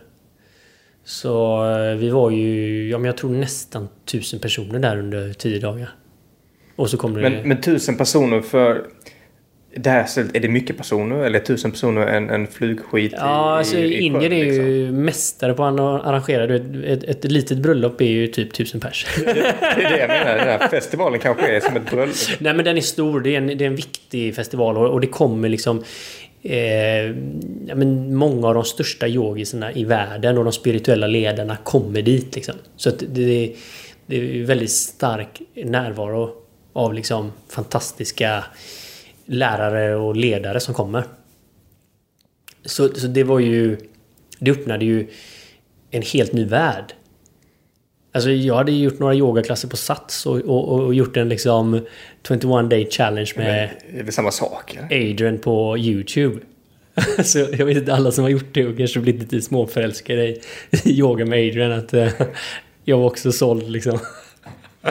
Så 1.04 1.64
eh, 1.70 1.96
vi 1.96 2.10
var 2.10 2.30
ju, 2.30 2.88
ja 2.88 2.98
men 2.98 3.04
jag 3.04 3.16
tror 3.16 3.30
nästan 3.30 3.88
tusen 4.04 4.40
personer 4.40 4.78
där 4.78 4.98
under 4.98 5.32
tio 5.32 5.58
dagar. 5.58 5.88
Och 6.76 6.90
så 6.90 6.96
kom 6.96 7.14
det... 7.14 7.20
Men, 7.20 7.48
men 7.48 7.60
tusen 7.60 7.96
personer 7.96 8.40
för... 8.40 8.86
Det 9.76 9.90
här 9.90 10.04
stället, 10.04 10.36
är 10.36 10.40
det 10.40 10.48
mycket 10.48 10.76
personer 10.76 11.16
eller 11.24 11.38
tusen 11.38 11.70
personer 11.70 12.06
en, 12.06 12.30
en 12.30 12.46
flugskit 12.46 13.12
Ja, 13.16 13.56
i, 13.56 13.58
alltså 13.58 13.76
i, 13.76 13.94
i 13.94 14.00
Indien 14.00 14.32
är 14.32 14.44
liksom? 14.44 14.64
ju 14.66 14.92
mästare 14.92 15.54
på 15.54 15.64
att 15.64 15.80
arrangera. 15.80 16.46
Du 16.46 16.80
vet, 16.80 17.02
Ett, 17.04 17.24
ett 17.24 17.32
litet 17.32 17.58
bröllop 17.58 18.00
är 18.00 18.04
ju 18.06 18.26
typ 18.26 18.52
tusen 18.52 18.80
pers. 18.80 19.06
Det 19.24 19.30
är 19.30 19.90
det 19.90 19.98
jag 19.98 20.08
menar. 20.08 20.36
Den 20.36 20.48
här 20.60 20.68
festivalen 20.68 21.20
kanske 21.20 21.56
är 21.56 21.60
som 21.60 21.76
ett 21.76 21.90
bröllop. 21.90 22.16
Nej 22.38 22.54
men 22.54 22.64
den 22.64 22.76
är 22.76 22.80
stor. 22.80 23.20
Det 23.20 23.30
är 23.34 23.38
en, 23.38 23.46
det 23.46 23.64
är 23.64 23.66
en 23.68 23.76
viktig 23.76 24.34
festival 24.34 24.76
och, 24.78 24.88
och 24.90 25.00
det 25.00 25.06
kommer 25.06 25.48
liksom... 25.48 25.84
Eh, 26.44 27.14
men 27.74 28.14
många 28.16 28.48
av 28.48 28.54
de 28.54 28.64
största 28.64 29.08
yogisarna 29.08 29.72
i 29.72 29.84
världen 29.84 30.38
och 30.38 30.44
de 30.44 30.52
spirituella 30.52 31.06
ledarna 31.06 31.56
kommer 31.56 32.02
dit 32.02 32.34
liksom. 32.34 32.54
Så 32.76 32.90
det, 32.90 33.22
är- 33.44 33.50
det 34.06 34.16
är 34.16 34.44
väldigt 34.44 34.70
stark 34.70 35.40
närvaro 35.54 36.30
av 36.72 36.94
liksom 36.94 37.32
fantastiska 37.48 38.44
lärare 39.26 39.96
och 39.96 40.16
ledare 40.16 40.60
som 40.60 40.74
kommer. 40.74 41.04
Så, 42.64 42.94
så 42.94 43.06
det 43.06 43.24
var 43.24 43.38
ju... 43.38 43.76
Det 44.38 44.50
öppnade 44.50 44.84
ju 44.84 45.08
en 45.90 46.02
helt 46.02 46.32
ny 46.32 46.44
värld. 46.44 46.94
Alltså 48.14 48.30
jag 48.30 48.54
hade 48.54 48.72
gjort 48.72 48.98
några 48.98 49.14
yogaklasser 49.14 49.68
på 49.68 49.76
Sats 49.76 50.26
och, 50.26 50.36
och, 50.36 50.68
och 50.68 50.94
gjort 50.94 51.16
en 51.16 51.28
liksom 51.28 51.86
21 52.28 52.42
day 52.70 52.90
challenge 52.90 53.32
med 53.36 53.70
Det 53.92 53.98
är 53.98 54.02
väl 54.02 54.12
samma 54.12 54.30
sak? 54.30 54.76
Eller? 54.76 55.10
Adrian 55.10 55.38
på 55.38 55.78
YouTube. 55.78 56.40
Så 57.24 57.38
jag 57.38 57.66
vet 57.66 57.76
inte 57.76 57.94
alla 57.94 58.12
som 58.12 58.24
har 58.24 58.30
gjort 58.30 58.54
det 58.54 58.66
och 58.66 58.76
kanske 58.76 59.00
blivit 59.00 59.32
lite 59.32 59.42
småförälskade 59.46 60.26
i 60.26 60.38
yoga 60.84 61.24
med 61.24 61.48
Adrian 61.48 61.72
att 61.72 61.94
eh, 61.94 62.08
jag 62.84 62.98
var 62.98 63.06
också 63.06 63.32
såld 63.32 63.70
liksom. 63.70 63.98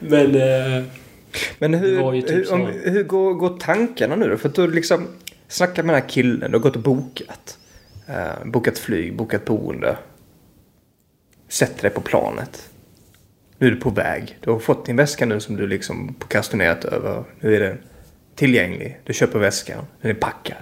Men... 0.00 0.34
eh, 0.34 0.84
Men 1.58 1.74
hur, 1.74 2.02
var 2.02 2.12
typ 2.12 2.30
hur, 2.30 2.44
så. 2.44 2.54
om, 2.54 2.66
hur 2.66 3.02
går, 3.02 3.34
går 3.34 3.58
tankarna 3.58 4.16
nu 4.16 4.28
då? 4.28 4.36
För 4.36 4.48
att 4.48 4.54
du 4.54 4.70
liksom 4.70 5.08
snackat 5.48 5.86
med 5.86 5.94
den 5.94 6.02
här 6.02 6.08
killen, 6.08 6.50
du 6.50 6.58
har 6.58 6.62
gått 6.62 6.76
och 6.76 6.82
bokat. 6.82 7.58
Eh, 8.06 8.44
bokat 8.44 8.78
flyg, 8.78 9.16
bokat 9.16 9.44
boende. 9.44 9.96
Sätter 11.48 11.82
dig 11.82 11.90
på 11.90 12.00
planet. 12.00 12.70
Nu 13.58 13.66
är 13.66 13.70
du 13.70 13.76
på 13.76 13.90
väg. 13.90 14.38
Du 14.40 14.50
har 14.50 14.58
fått 14.58 14.86
din 14.86 14.96
väska 14.96 15.26
nu 15.26 15.40
som 15.40 15.56
du 15.56 15.66
liksom 15.66 16.14
prokrastinerat 16.18 16.84
över. 16.84 17.24
Nu 17.40 17.56
är 17.56 17.60
den 17.60 17.78
tillgänglig. 18.34 19.00
Du 19.04 19.12
köper 19.12 19.38
väskan. 19.38 19.84
Den 20.00 20.10
är 20.10 20.14
packad. 20.14 20.56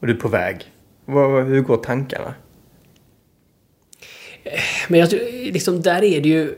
Och 0.00 0.06
du 0.06 0.12
är 0.12 0.16
på 0.16 0.28
väg. 0.28 0.72
Vad, 1.04 1.46
hur 1.46 1.60
går 1.60 1.76
tankarna? 1.76 2.34
Men 4.88 5.00
jag 5.00 5.12
liksom, 5.52 5.82
där 5.82 6.02
är 6.04 6.20
det 6.20 6.28
ju... 6.28 6.54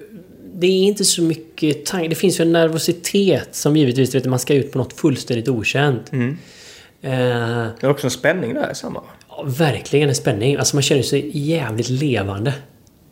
Det 0.61 0.67
är 0.67 0.83
inte 0.85 1.05
så 1.05 1.23
mycket 1.23 1.87
tanke. 1.87 2.09
Det 2.09 2.15
finns 2.15 2.41
ju 2.41 2.43
en 2.43 2.53
nervositet 2.53 3.49
som 3.55 3.77
givetvis, 3.77 4.15
vet, 4.15 4.27
man 4.27 4.39
ska 4.39 4.55
ut 4.55 4.73
på 4.73 4.79
något 4.79 4.93
fullständigt 4.93 5.49
okänt. 5.49 6.13
Mm. 6.13 6.37
Eh, 7.03 7.11
Det 7.81 7.87
är 7.87 7.91
också 7.91 8.07
en 8.07 8.11
spänning 8.11 8.55
där 8.55 8.75
samma. 8.75 9.03
ja, 9.29 9.45
verkligen 9.47 10.09
en 10.09 10.15
spänning. 10.15 10.57
Alltså 10.57 10.77
man 10.77 10.83
känner 10.83 11.03
sig 11.03 11.31
jävligt 11.39 11.89
levande. 11.89 12.55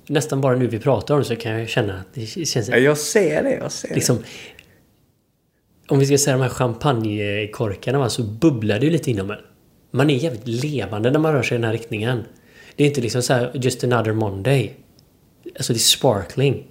Nästan 0.07 0.41
bara 0.41 0.57
nu 0.57 0.67
vi 0.67 0.79
pratar 0.79 1.15
om 1.15 1.21
det 1.21 1.27
så 1.27 1.37
kan 1.37 1.53
jag 1.53 1.69
känna 1.69 1.95
att 1.95 2.15
det 2.15 2.27
känns... 2.27 2.69
Ja, 2.69 2.77
jag 2.77 2.99
ser 2.99 3.43
det, 3.43 3.53
jag 3.53 3.73
ser 3.73 3.95
liksom... 3.95 4.19
Om 5.89 5.99
vi 5.99 6.07
ska 6.07 6.19
säga 6.19 6.37
de 6.37 6.43
här 6.43 6.49
champagnekorkarna 6.49 7.99
va, 7.99 8.09
så 8.09 8.23
bubblar 8.23 8.79
det 8.79 8.85
ju 8.87 8.93
lite 8.93 9.11
inom 9.11 9.31
en. 9.31 9.39
Man 9.91 10.11
är 10.11 10.15
jävligt 10.15 10.47
levande 10.49 11.11
när 11.11 11.19
man 11.19 11.33
rör 11.33 11.43
sig 11.43 11.55
i 11.55 11.59
den 11.59 11.65
här 11.65 11.73
riktningen. 11.73 12.25
Det 12.77 12.85
är 12.85 12.89
inte 12.89 13.01
liksom 13.01 13.23
så 13.23 13.33
här 13.33 13.51
just 13.55 13.85
another 13.85 14.13
Monday. 14.13 14.75
Alltså 15.57 15.73
det 15.73 15.77
är 15.77 15.81
sparkling. 15.81 16.67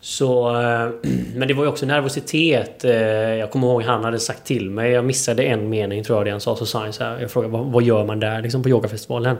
Så... 0.00 0.48
Eh, 0.62 0.90
men 1.34 1.48
det 1.48 1.54
var 1.54 1.64
ju 1.64 1.70
också 1.70 1.86
nervositet. 1.86 2.84
Eh, 2.84 2.92
jag 3.34 3.50
kommer 3.50 3.66
ihåg 3.66 3.82
han 3.82 4.04
hade 4.04 4.18
sagt 4.18 4.44
till 4.44 4.70
mig. 4.70 4.92
Jag 4.92 5.04
missade 5.04 5.42
en 5.42 5.68
mening 5.68 6.04
tror 6.04 6.18
jag 6.18 6.26
det 6.26 6.30
han 6.30 6.40
sa. 6.40 6.56
Så 6.56 6.66
sa 6.66 6.80
han 6.80 6.92
så 6.92 7.04
här. 7.04 7.20
Jag 7.20 7.30
frågade 7.30 7.52
vad, 7.52 7.82
gör 7.82 8.04
man 8.04 8.20
där 8.20 8.42
liksom 8.42 8.62
på 8.62 8.68
yogafestivalen? 8.68 9.36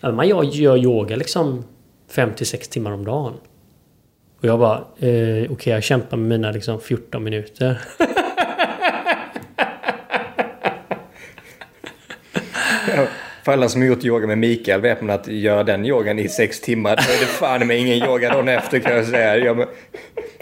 Man 0.00 0.28
gör, 0.28 0.42
gör 0.42 0.76
yoga 0.76 1.16
liksom 1.16 1.64
5-6 2.12 2.70
timmar 2.70 2.92
om 2.92 3.04
dagen. 3.04 3.32
Och 4.40 4.44
jag 4.44 4.58
bara, 4.58 4.76
eh, 4.76 5.52
okej 5.52 5.72
jag 5.72 5.82
kämpar 5.82 6.16
med 6.16 6.28
mina 6.28 6.50
liksom 6.50 6.80
14 6.80 7.24
minuter. 7.24 7.80
För 13.50 13.54
alla 13.54 13.68
som 13.68 13.80
har 13.80 13.88
gjort 13.88 14.04
yoga 14.04 14.26
med 14.26 14.38
Mikael 14.38 14.80
vet 14.80 15.00
man 15.00 15.10
att 15.10 15.28
göra 15.28 15.64
den 15.64 15.86
yogan 15.86 16.18
i 16.18 16.28
sex 16.28 16.60
timmar, 16.60 16.96
då 16.96 17.02
är 17.02 17.20
det 17.20 17.26
fan 17.26 17.66
med 17.66 17.78
ingen 17.78 18.08
yoga 18.08 18.32
dagen 18.32 18.48
efter 18.48 18.78
kan 18.78 18.96
jag 18.96 19.06
säga. 19.06 19.36
Jag, 19.36 19.66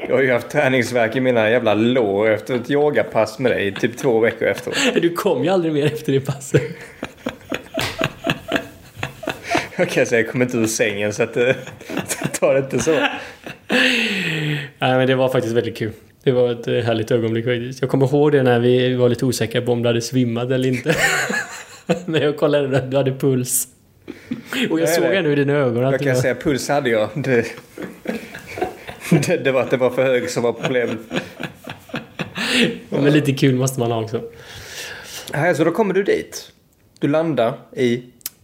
jag 0.09 0.15
har 0.15 0.23
ju 0.23 0.33
haft 0.33 0.51
träningsvärk 0.51 1.17
i 1.17 1.21
mina 1.21 1.51
jävla 1.51 1.75
lår 1.75 2.31
efter 2.31 2.55
ett 2.55 2.71
yogapass 2.71 3.39
med 3.39 3.53
dig 3.53 3.75
typ 3.75 3.97
två 3.97 4.21
veckor 4.21 4.49
efteråt. 4.49 4.77
Du 4.95 5.15
kom 5.15 5.45
ju 5.45 5.51
aldrig 5.51 5.73
mer 5.73 5.87
efter 5.87 6.13
det 6.13 6.21
passet. 6.21 6.63
Jag 9.77 9.89
kan 9.89 10.07
säga, 10.07 10.21
jag 10.23 10.31
kommer 10.31 10.45
inte 10.45 10.59
ur 10.59 10.67
sängen 10.67 11.13
så 11.13 11.23
att 11.23 11.37
eh, 11.37 11.55
ta 12.41 12.53
det 12.53 12.59
inte 12.59 12.79
så. 12.79 12.91
Nej 12.91 14.69
men 14.79 15.07
det 15.07 15.15
var 15.15 15.29
faktiskt 15.29 15.55
väldigt 15.55 15.77
kul. 15.77 15.93
Det 16.23 16.33
var 16.33 16.53
ett 16.53 16.69
eh, 16.69 16.75
härligt 16.75 17.11
ögonblick 17.11 17.45
faktiskt. 17.45 17.81
Jag 17.81 17.91
kommer 17.91 18.07
ihåg 18.07 18.33
det 18.33 18.43
när 18.43 18.59
vi 18.59 18.95
var 18.95 19.09
lite 19.09 19.25
osäkra 19.25 19.63
på 19.63 19.73
om 19.73 19.83
du 19.83 19.89
hade 19.89 20.03
svimmat 20.03 20.51
eller 20.51 20.69
inte. 20.69 20.95
Men 22.07 22.23
jag 22.23 22.37
kollade 22.37 22.79
att 22.79 22.91
du 22.91 22.97
hade 22.97 23.13
puls. 23.13 23.69
Och 24.71 24.81
jag 24.81 24.89
såg 24.89 25.05
ändå 25.05 25.31
i 25.31 25.35
dina 25.35 25.53
ögon 25.53 25.85
att 25.85 25.93
Jag 25.93 26.01
kan 26.01 26.15
var... 26.15 26.21
säga, 26.21 26.35
puls 26.35 26.69
hade 26.69 26.91
jag. 26.91 27.09
Det, 27.15 27.47
det, 29.27 29.37
det 29.37 29.53
var 29.53 29.61
att 29.63 29.71
det 29.71 29.77
var 29.77 29.91
för 29.91 30.05
hög 30.05 30.31
som 30.31 30.43
var 30.43 30.53
problemet. 30.53 30.99
Men 32.89 33.13
lite 33.13 33.33
kul 33.33 33.55
måste 33.55 33.81
man 33.81 33.91
ha 33.93 34.03
också. 34.03 34.23
Så 35.57 35.65
då 35.65 35.71
kommer 35.71 35.95
du 35.95 36.03
dit. 36.03 36.53
Du 36.99 37.09
landar 37.09 37.55
i 37.77 38.03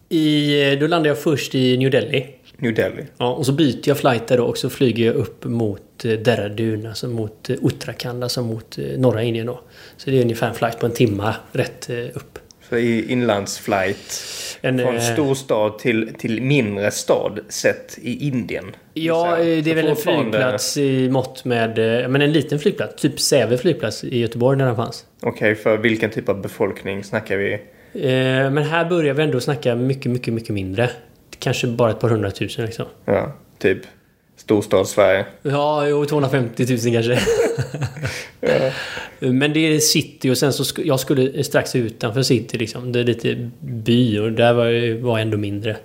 I, 0.08 0.72
eh, 0.72 0.78
då 0.78 0.86
landade 0.86 1.08
jag 1.08 1.18
först 1.18 1.54
i 1.54 1.76
New 1.76 1.90
Delhi. 1.90 2.26
New 2.56 2.74
Delhi. 2.74 3.02
Ja, 3.18 3.32
och 3.34 3.46
så 3.46 3.52
byter 3.52 3.88
jag 3.88 3.98
flight 3.98 4.26
där 4.26 4.36
då 4.36 4.44
och 4.44 4.58
så 4.58 4.70
flyger 4.70 5.06
jag 5.06 5.14
upp 5.14 5.44
mot 5.44 6.04
eh, 6.04 6.12
Dehradun, 6.12 6.86
alltså 6.86 7.08
mot 7.08 7.50
eh, 7.50 7.56
Uttarakhand, 7.62 8.22
alltså 8.22 8.42
mot 8.42 8.78
norra 8.96 9.22
Indien 9.22 9.46
då. 9.46 9.60
Så 9.96 10.10
det 10.10 10.18
är 10.18 10.22
ungefär 10.22 10.48
en 10.48 10.54
flight 10.54 10.78
på 10.78 10.86
en 10.86 10.92
timma 10.92 11.34
rätt 11.52 11.90
upp. 12.14 12.38
Så 12.68 12.76
i 12.76 13.12
inlandsflight. 13.12 14.22
En, 14.60 14.78
Från 14.78 14.96
eh, 14.96 15.00
storstad 15.02 15.78
till, 15.78 16.14
till 16.18 16.42
mindre 16.42 16.90
stad 16.90 17.40
sett 17.48 17.98
i 18.02 18.26
Indien. 18.28 18.64
Ja, 18.94 19.38
eh, 19.38 19.44
det 19.44 19.58
är 19.58 19.62
Så 19.62 19.74
väl 19.74 19.86
en 19.88 19.96
flygplats 19.96 20.76
i 20.76 21.08
mått 21.08 21.44
med... 21.44 22.02
eh, 22.02 22.08
Men 22.08 22.22
en 22.22 22.32
liten 22.32 22.58
flygplats. 22.58 23.02
Typ 23.02 23.20
Säve 23.20 23.58
flygplats 23.58 24.04
i 24.04 24.18
Göteborg 24.18 24.58
när 24.58 24.66
den 24.66 24.76
fanns. 24.76 25.04
Okej, 25.22 25.54
för 25.54 25.78
vilken 25.78 26.10
typ 26.10 26.28
av 26.28 26.42
befolkning 26.42 27.04
snackar 27.04 27.36
vi? 27.36 27.60
Men 28.50 28.58
här 28.62 28.84
börjar 28.84 29.14
vi 29.14 29.22
ändå 29.22 29.40
snacka 29.40 29.74
mycket, 29.74 30.12
mycket, 30.12 30.34
mycket 30.34 30.50
mindre. 30.50 30.90
Kanske 31.38 31.66
bara 31.66 31.90
ett 31.90 32.00
par 32.00 32.08
hundratusen 32.08 32.64
liksom. 32.64 32.86
Ja, 33.04 33.32
typ 33.58 33.78
storstad-Sverige. 34.44 35.24
Ja, 35.42 35.88
jo, 35.88 36.04
250 36.06 36.66
000 36.68 36.78
kanske. 36.94 37.18
Men 39.32 39.52
det 39.52 39.60
är 39.60 39.78
city 39.78 40.30
och 40.30 40.38
sen 40.38 40.52
så 40.52 40.62
sk- 40.62 40.82
jag 40.86 41.00
skulle 41.00 41.44
strax 41.44 41.76
utanför 41.76 42.22
city 42.22 42.58
liksom. 42.58 42.92
Det 42.92 43.00
är 43.00 43.04
lite 43.04 43.50
by 43.60 44.18
och 44.18 44.32
där 44.32 44.52
var, 44.52 45.00
var 45.02 45.18
ändå 45.18 45.36
mindre. 45.36 45.76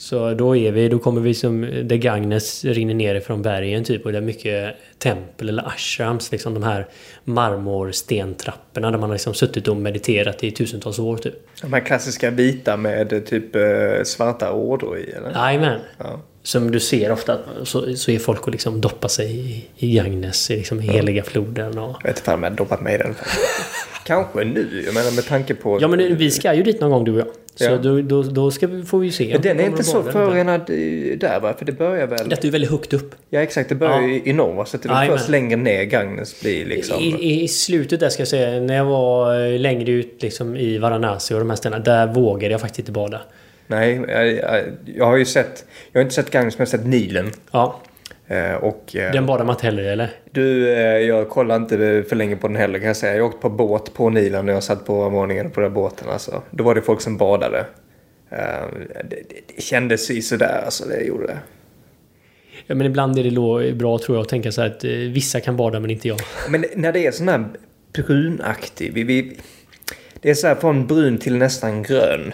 Så 0.00 0.34
då 0.34 0.56
är 0.56 0.72
vi, 0.72 0.88
då 0.88 0.98
kommer 0.98 1.20
vi 1.20 1.34
som 1.34 1.60
där 1.60 1.96
Gagnes 1.96 2.64
rinner 2.64 2.94
ner 2.94 3.20
från 3.20 3.42
bergen 3.42 3.84
typ 3.84 4.06
och 4.06 4.12
det 4.12 4.18
är 4.18 4.22
mycket 4.22 4.74
tempel 4.98 5.48
eller 5.48 5.66
ashrams, 5.68 6.32
liksom 6.32 6.54
de 6.54 6.62
här 6.62 6.86
marmorstentrapporna 7.24 8.90
där 8.90 8.98
man 8.98 9.10
har 9.10 9.14
liksom 9.14 9.34
suttit 9.34 9.68
och 9.68 9.76
mediterat 9.76 10.44
i 10.44 10.50
tusentals 10.50 10.98
år 10.98 11.16
typ. 11.16 11.34
De 11.62 11.72
här 11.72 11.80
klassiska 11.80 12.30
vita 12.30 12.76
med 12.76 13.26
typ 13.26 13.56
eh, 13.56 13.62
svarta 14.04 14.52
ådror 14.52 14.98
i 14.98 15.10
eller? 15.10 15.30
Jajamän. 15.30 15.80
Ja. 15.98 16.20
Som 16.42 16.70
du 16.70 16.80
ser 16.80 17.12
ofta 17.12 17.38
så, 17.64 17.96
så 17.96 18.10
är 18.10 18.18
folk 18.18 18.46
och 18.46 18.52
liksom 18.52 18.80
doppar 18.80 19.08
sig 19.08 19.36
i, 19.36 19.64
i 19.76 19.94
Gagnes, 19.96 20.50
i 20.50 20.56
liksom 20.56 20.80
heliga 20.80 21.22
floden 21.22 21.78
och... 21.78 21.96
Jag 22.02 22.08
vet 22.08 22.18
inte 22.18 22.34
om 22.34 22.42
jag 22.42 22.50
har 22.50 22.56
doppat 22.56 22.80
mig 22.80 22.94
i 22.94 22.98
den. 22.98 23.14
Kanske 24.06 24.44
nu, 24.44 24.82
jag 24.86 24.94
menar 24.94 25.10
med 25.16 25.26
tanke 25.26 25.54
på... 25.54 25.78
Ja 25.80 25.88
men 25.88 26.16
vi 26.16 26.30
ska 26.30 26.54
ju 26.54 26.62
dit 26.62 26.80
någon 26.80 26.90
gång 26.90 27.04
du 27.04 27.12
och 27.12 27.18
jag. 27.18 27.26
Så 27.54 27.64
Ja. 27.64 27.76
då, 27.76 28.00
då, 28.02 28.22
då 28.22 28.50
ska 28.50 28.66
vi, 28.66 28.82
får 28.84 28.98
vi 28.98 29.06
ju 29.06 29.12
se. 29.12 29.32
Men 29.32 29.42
den 29.42 29.60
är 29.60 29.64
inte 29.64 29.84
så 29.84 30.02
förorenad 30.02 30.60
eh, 30.60 31.18
där 31.18 31.40
va? 31.42 31.54
För 31.58 31.64
det 31.64 31.72
börjar 31.72 32.06
väl... 32.06 32.28
Detta 32.28 32.42
är 32.42 32.44
ju 32.44 32.50
väldigt 32.50 32.70
högt 32.70 32.92
upp. 32.92 33.14
Ja 33.30 33.40
exakt, 33.40 33.68
det 33.68 33.74
börjar 33.74 34.00
Ja. 34.00 34.08
ju 34.08 34.22
i 34.24 34.32
norr. 34.32 34.64
Så 34.64 34.76
att 34.76 34.82
det 34.82 34.88
Jajamän. 34.88 35.18
först 35.18 35.30
längre 35.30 35.56
ner 35.56 35.84
Gagnes 35.84 36.40
blir 36.40 36.66
liksom... 36.66 37.00
I, 37.00 37.06
I, 37.08 37.42
I 37.42 37.48
slutet 37.48 38.00
där 38.00 38.08
ska 38.08 38.20
jag 38.20 38.28
säga, 38.28 38.60
när 38.60 38.74
jag 38.76 38.84
var 38.84 39.46
eh, 39.52 39.58
längre 39.58 39.90
ut 39.92 40.22
liksom 40.22 40.56
i 40.56 40.78
Varanasi 40.78 41.34
och 41.34 41.38
de 41.38 41.50
här 41.50 41.56
ställena, 41.56 41.82
där 41.84 42.06
vågade 42.06 42.52
jag 42.52 42.60
faktiskt 42.60 42.78
inte 42.78 42.92
bada. 42.92 43.20
Nej, 43.68 44.04
jag, 44.08 44.64
jag, 44.84 45.06
har 45.06 45.16
ju 45.16 45.24
sett... 45.24 45.64
Jag 45.92 46.00
har 46.00 46.02
inte 46.02 46.14
sett 46.14 46.30
Gagnes 46.30 46.58
men 46.58 46.66
jag 46.66 46.72
har 46.72 46.78
sett 46.78 46.86
Nilen. 46.86 47.30
Ja, 47.50 47.80
Eh, 48.28 48.54
och... 48.54 48.96
eh, 48.96 49.12
den 49.12 49.26
badar 49.26 49.44
man 49.44 49.54
inte 49.54 49.66
heller 49.66 49.82
eller? 49.82 50.10
Du, 50.30 50.72
eh, 50.72 50.98
jag 50.98 51.28
kollar 51.28 51.56
inte 51.56 52.04
för 52.08 52.16
länge 52.16 52.36
på 52.36 52.48
den 52.48 52.56
heller 52.56 52.78
kan 52.78 52.86
jag 52.88 52.96
säga. 52.96 53.16
Jag 53.16 53.26
åkte 53.26 53.40
på 53.40 53.50
båt 53.50 53.94
på 53.94 54.10
Nilen 54.10 54.46
när 54.46 54.52
jag 54.52 54.62
satt 54.62 54.84
på 54.86 55.10
morgonen 55.10 55.50
på 55.50 55.60
den 55.60 55.74
båten. 55.74 56.08
Alltså. 56.08 56.42
Då 56.50 56.64
var 56.64 56.74
det 56.74 56.82
folk 56.82 57.00
som 57.00 57.16
badade. 57.16 57.66
Det, 58.30 59.06
det, 59.10 59.22
det 59.56 59.62
kändes 59.62 60.10
ju 60.10 60.22
sådär, 60.22 60.62
alltså 60.64 60.88
det 60.88 61.00
gjorde 61.04 61.26
det. 61.26 61.38
Ja, 62.66 62.74
men 62.74 62.86
ibland 62.86 63.18
är 63.18 63.24
det 63.24 63.72
bra 63.74 63.98
tror 63.98 64.16
jag 64.16 64.22
att 64.22 64.28
tänka 64.28 64.52
så 64.52 64.60
här 64.62 64.68
att 64.68 64.84
vissa 64.84 65.40
kan 65.40 65.56
bada 65.56 65.80
men 65.80 65.90
inte 65.90 66.08
jag. 66.08 66.18
Men 66.48 66.64
när 66.76 66.92
det 66.92 67.06
är 67.06 67.10
sån 67.10 67.28
här 67.28 67.44
brunaktig, 67.92 68.92
vi, 68.94 69.04
vi, 69.04 69.36
det 70.20 70.30
är 70.30 70.34
så 70.34 70.46
här 70.46 70.54
från 70.54 70.86
brun 70.86 71.18
till 71.18 71.36
nästan 71.36 71.82
grön. 71.82 72.32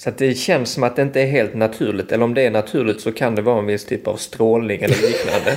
Så 0.00 0.10
det 0.18 0.34
känns 0.34 0.72
som 0.72 0.82
att 0.82 0.96
det 0.96 1.02
inte 1.02 1.20
är 1.20 1.26
helt 1.26 1.54
naturligt. 1.54 2.12
Eller 2.12 2.24
om 2.24 2.34
det 2.34 2.42
är 2.42 2.50
naturligt 2.50 3.00
så 3.00 3.12
kan 3.12 3.34
det 3.34 3.42
vara 3.42 3.58
en 3.58 3.66
viss 3.66 3.84
typ 3.84 4.06
av 4.06 4.16
strålning 4.16 4.82
eller 4.82 4.94
liknande. 4.94 5.56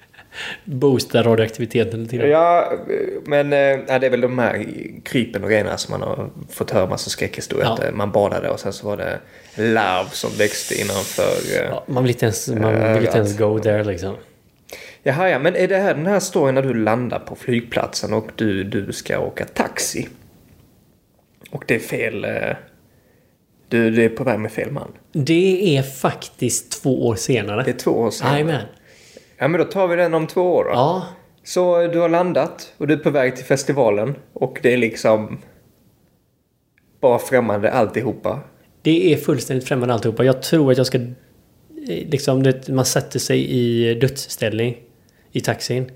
Boosta 0.64 1.22
radioaktiviteten 1.22 2.02
lite 2.02 2.16
grann. 2.16 2.30
Ja, 2.30 2.72
men 3.24 3.52
eh, 3.52 3.58
ja, 3.58 3.98
det 3.98 4.06
är 4.06 4.10
väl 4.10 4.20
de 4.20 4.38
här 4.38 4.66
krypen 5.04 5.44
och 5.44 5.50
grejerna 5.50 5.76
som 5.76 5.92
man 6.00 6.08
har 6.08 6.30
fått 6.50 6.70
höra 6.70 6.86
massa 6.86 7.10
skräckhistorier. 7.10 7.76
Ja. 7.78 7.84
Eh, 7.84 7.92
man 7.92 8.10
badade 8.10 8.48
och 8.48 8.60
sen 8.60 8.72
så 8.72 8.86
var 8.86 8.96
det 8.96 9.18
larv 9.54 10.06
som 10.06 10.30
växte 10.38 10.80
innanför. 10.80 11.62
eh, 11.62 11.68
Ja, 11.70 11.84
man 11.86 12.02
vill 12.02 12.10
inte 12.12 12.24
ens, 12.24 12.48
man 12.48 12.94
vill 12.94 13.04
inte 13.04 13.18
ens 13.18 13.38
go 13.38 13.58
there 13.58 13.84
liksom. 13.84 14.14
Jaha, 15.02 15.30
ja, 15.30 15.38
men 15.38 15.56
är 15.56 15.68
det 15.68 15.76
här 15.78 15.94
den 15.94 16.06
här 16.06 16.20
storyn 16.20 16.54
när 16.54 16.62
du 16.62 16.74
landar 16.74 17.18
på 17.18 17.36
flygplatsen 17.36 18.12
och 18.12 18.28
du, 18.36 18.64
du 18.64 18.92
ska 18.92 19.18
åka 19.18 19.44
taxi? 19.44 20.08
Och 21.50 21.64
det 21.66 21.74
är 21.74 21.78
fel... 21.78 22.26
Du, 23.70 23.90
du 23.90 24.04
är 24.04 24.08
på 24.08 24.24
väg 24.24 24.38
med 24.40 24.52
fel 24.52 24.70
man. 24.70 24.92
Det 25.12 25.76
är 25.76 25.82
faktiskt 25.82 26.82
två 26.82 27.06
år 27.06 27.14
senare. 27.14 27.62
Det 27.62 27.70
är 27.70 27.78
två 27.78 27.90
år 27.90 28.10
sedan. 28.10 28.32
Jajamän. 28.32 28.64
Ja, 29.38 29.48
men 29.48 29.60
då 29.60 29.64
tar 29.66 29.88
vi 29.88 29.96
den 29.96 30.14
om 30.14 30.26
två 30.26 30.42
år 30.42 30.64
då. 30.64 30.70
Ja. 30.70 31.06
Så 31.44 31.86
du 31.86 31.98
har 31.98 32.08
landat 32.08 32.72
och 32.78 32.86
du 32.86 32.94
är 32.94 32.98
på 32.98 33.10
väg 33.10 33.36
till 33.36 33.44
festivalen 33.44 34.14
och 34.32 34.58
det 34.62 34.72
är 34.72 34.76
liksom 34.76 35.38
bara 37.00 37.18
främmande 37.18 37.72
alltihopa. 37.72 38.40
Det 38.82 39.12
är 39.12 39.16
fullständigt 39.16 39.68
främmande 39.68 39.94
alltihopa. 39.94 40.24
Jag 40.24 40.42
tror 40.42 40.70
att 40.72 40.78
jag 40.78 40.86
ska... 40.86 40.98
eh, 40.98 41.08
Liksom, 41.86 42.52
man 42.68 42.84
sätter 42.84 43.18
sig 43.18 43.50
i 43.50 43.94
dödsställning 43.94 44.76
i 45.32 45.40
taxin. 45.40 45.90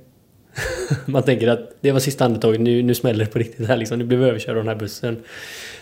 man 1.07 1.23
tänker 1.23 1.49
att 1.49 1.77
det 1.81 1.93
var 1.93 2.01
sista 2.01 2.25
andetaget, 2.25 2.61
nu, 2.61 2.83
nu 2.83 2.95
smäller 2.95 3.25
det 3.25 3.31
på 3.31 3.39
riktigt 3.39 3.67
här 3.67 3.77
liksom. 3.77 3.99
Nu 3.99 4.05
blev 4.05 4.21
vi 4.21 4.27
överkörd 4.27 4.57
av 4.57 4.65
den 4.65 4.69
här 4.69 4.81
bussen. 4.81 5.23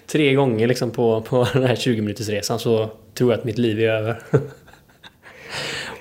Tre 0.06 0.34
gånger 0.34 0.66
liksom 0.66 0.90
på, 0.90 1.20
på 1.20 1.46
den 1.52 1.64
här 1.64 1.76
20 1.76 2.00
minuters 2.00 2.28
resan 2.28 2.58
så 2.58 2.90
tror 3.14 3.32
jag 3.32 3.38
att 3.38 3.44
mitt 3.44 3.58
liv 3.58 3.80
är 3.80 3.88
över. 3.88 4.18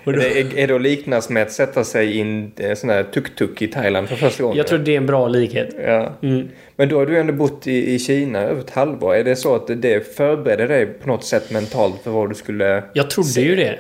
Då, 0.04 0.12
Det 0.12 0.40
är, 0.40 0.58
är 0.58 0.68
då 0.68 0.78
liknas 0.78 1.30
med 1.30 1.44
att 1.44 1.52
sätta 1.52 1.84
sig 1.84 2.18
i 2.18 2.22
en 2.22 2.52
eh, 2.58 2.76
sån 2.76 2.90
här 2.90 3.04
tuk-tuk 3.04 3.62
i 3.62 3.68
Thailand 3.68 4.10
för 4.10 4.16
första 4.16 4.44
gången. 4.44 4.58
jag 4.58 4.68
tror 4.68 4.80
det 4.80 4.92
är 4.94 4.98
en 4.98 5.06
bra 5.06 5.28
likhet. 5.28 5.76
Ja. 5.86 6.18
Mm. 6.22 6.48
Men 6.76 6.90
då 6.90 6.98
har 6.98 7.06
du 7.06 7.20
ändå 7.20 7.34
bott 7.34 7.68
i, 7.68 7.94
i 7.94 8.00
Kina 8.00 8.40
över 8.40 8.62
ett 8.62 8.70
halvår. 8.70 9.16
Är 9.16 9.24
det 9.24 9.36
så 9.36 9.56
att 9.56 9.68
det 9.68 10.16
förberedde 10.16 10.68
dig 10.68 10.86
på 10.86 11.08
något 11.08 11.26
sätt 11.26 11.52
mentalt 11.52 12.02
för 12.04 12.12
vad 12.12 12.30
du 12.30 12.36
skulle... 12.36 12.84
Jag 12.94 13.10
trodde 13.10 13.30
Se. 13.30 13.42
ju 13.42 13.56
det. 13.56 13.80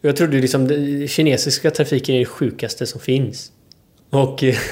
Jag 0.00 0.16
trodde 0.16 0.36
liksom 0.40 0.68
den 0.68 1.08
kinesiska 1.08 1.70
trafiken 1.70 2.14
är 2.14 2.18
det 2.18 2.24
sjukaste 2.24 2.86
som 2.86 3.00
finns. 3.00 3.52
Och... 4.10 4.44
eh, 4.44 4.56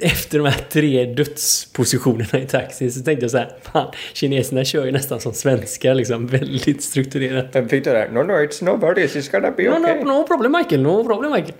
Efter 0.00 0.38
de 0.38 0.44
här 0.44 0.64
tre 0.70 1.04
dödspositionerna 1.04 2.42
i 2.42 2.46
taxin 2.46 2.92
så 2.92 3.02
tänkte 3.02 3.24
jag 3.24 3.30
så 3.30 3.38
här, 3.38 3.56
fan, 3.72 3.92
kineserna 4.12 4.64
kör 4.64 4.84
ju 4.84 4.92
nästan 4.92 5.20
som 5.20 5.32
svenskar 5.32 5.94
liksom, 5.94 6.26
väldigt 6.38 6.82
strukturerat. 6.82 7.54
Jag 7.54 7.70
fick 7.70 7.84
det 7.84 8.08
no 8.12 8.22
no 8.22 8.32
it's 8.32 8.62
nobody's, 8.62 9.16
it's 9.16 9.32
gonna 9.32 9.50
be 9.50 9.62
No, 9.62 9.80
okay. 9.80 10.04
no, 10.04 10.04
no 10.04 10.26
problem 10.26 10.52
Michael, 10.52 10.82
no 10.82 11.04
problem 11.04 11.32
Michael. 11.32 11.54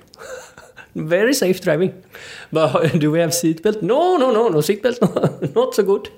Very 0.93 1.35
safe 1.35 1.61
driving. 1.63 1.93
But 2.51 3.01
do 3.01 3.11
we 3.13 3.21
have 3.21 3.33
seatbelt? 3.33 3.83
No, 3.83 4.19
no, 4.19 4.31
no, 4.33 4.49
no 4.49 4.63
seatbelt, 4.63 5.01
no, 5.01 5.39
not 5.63 5.75
so 5.75 5.83
good. 5.83 6.09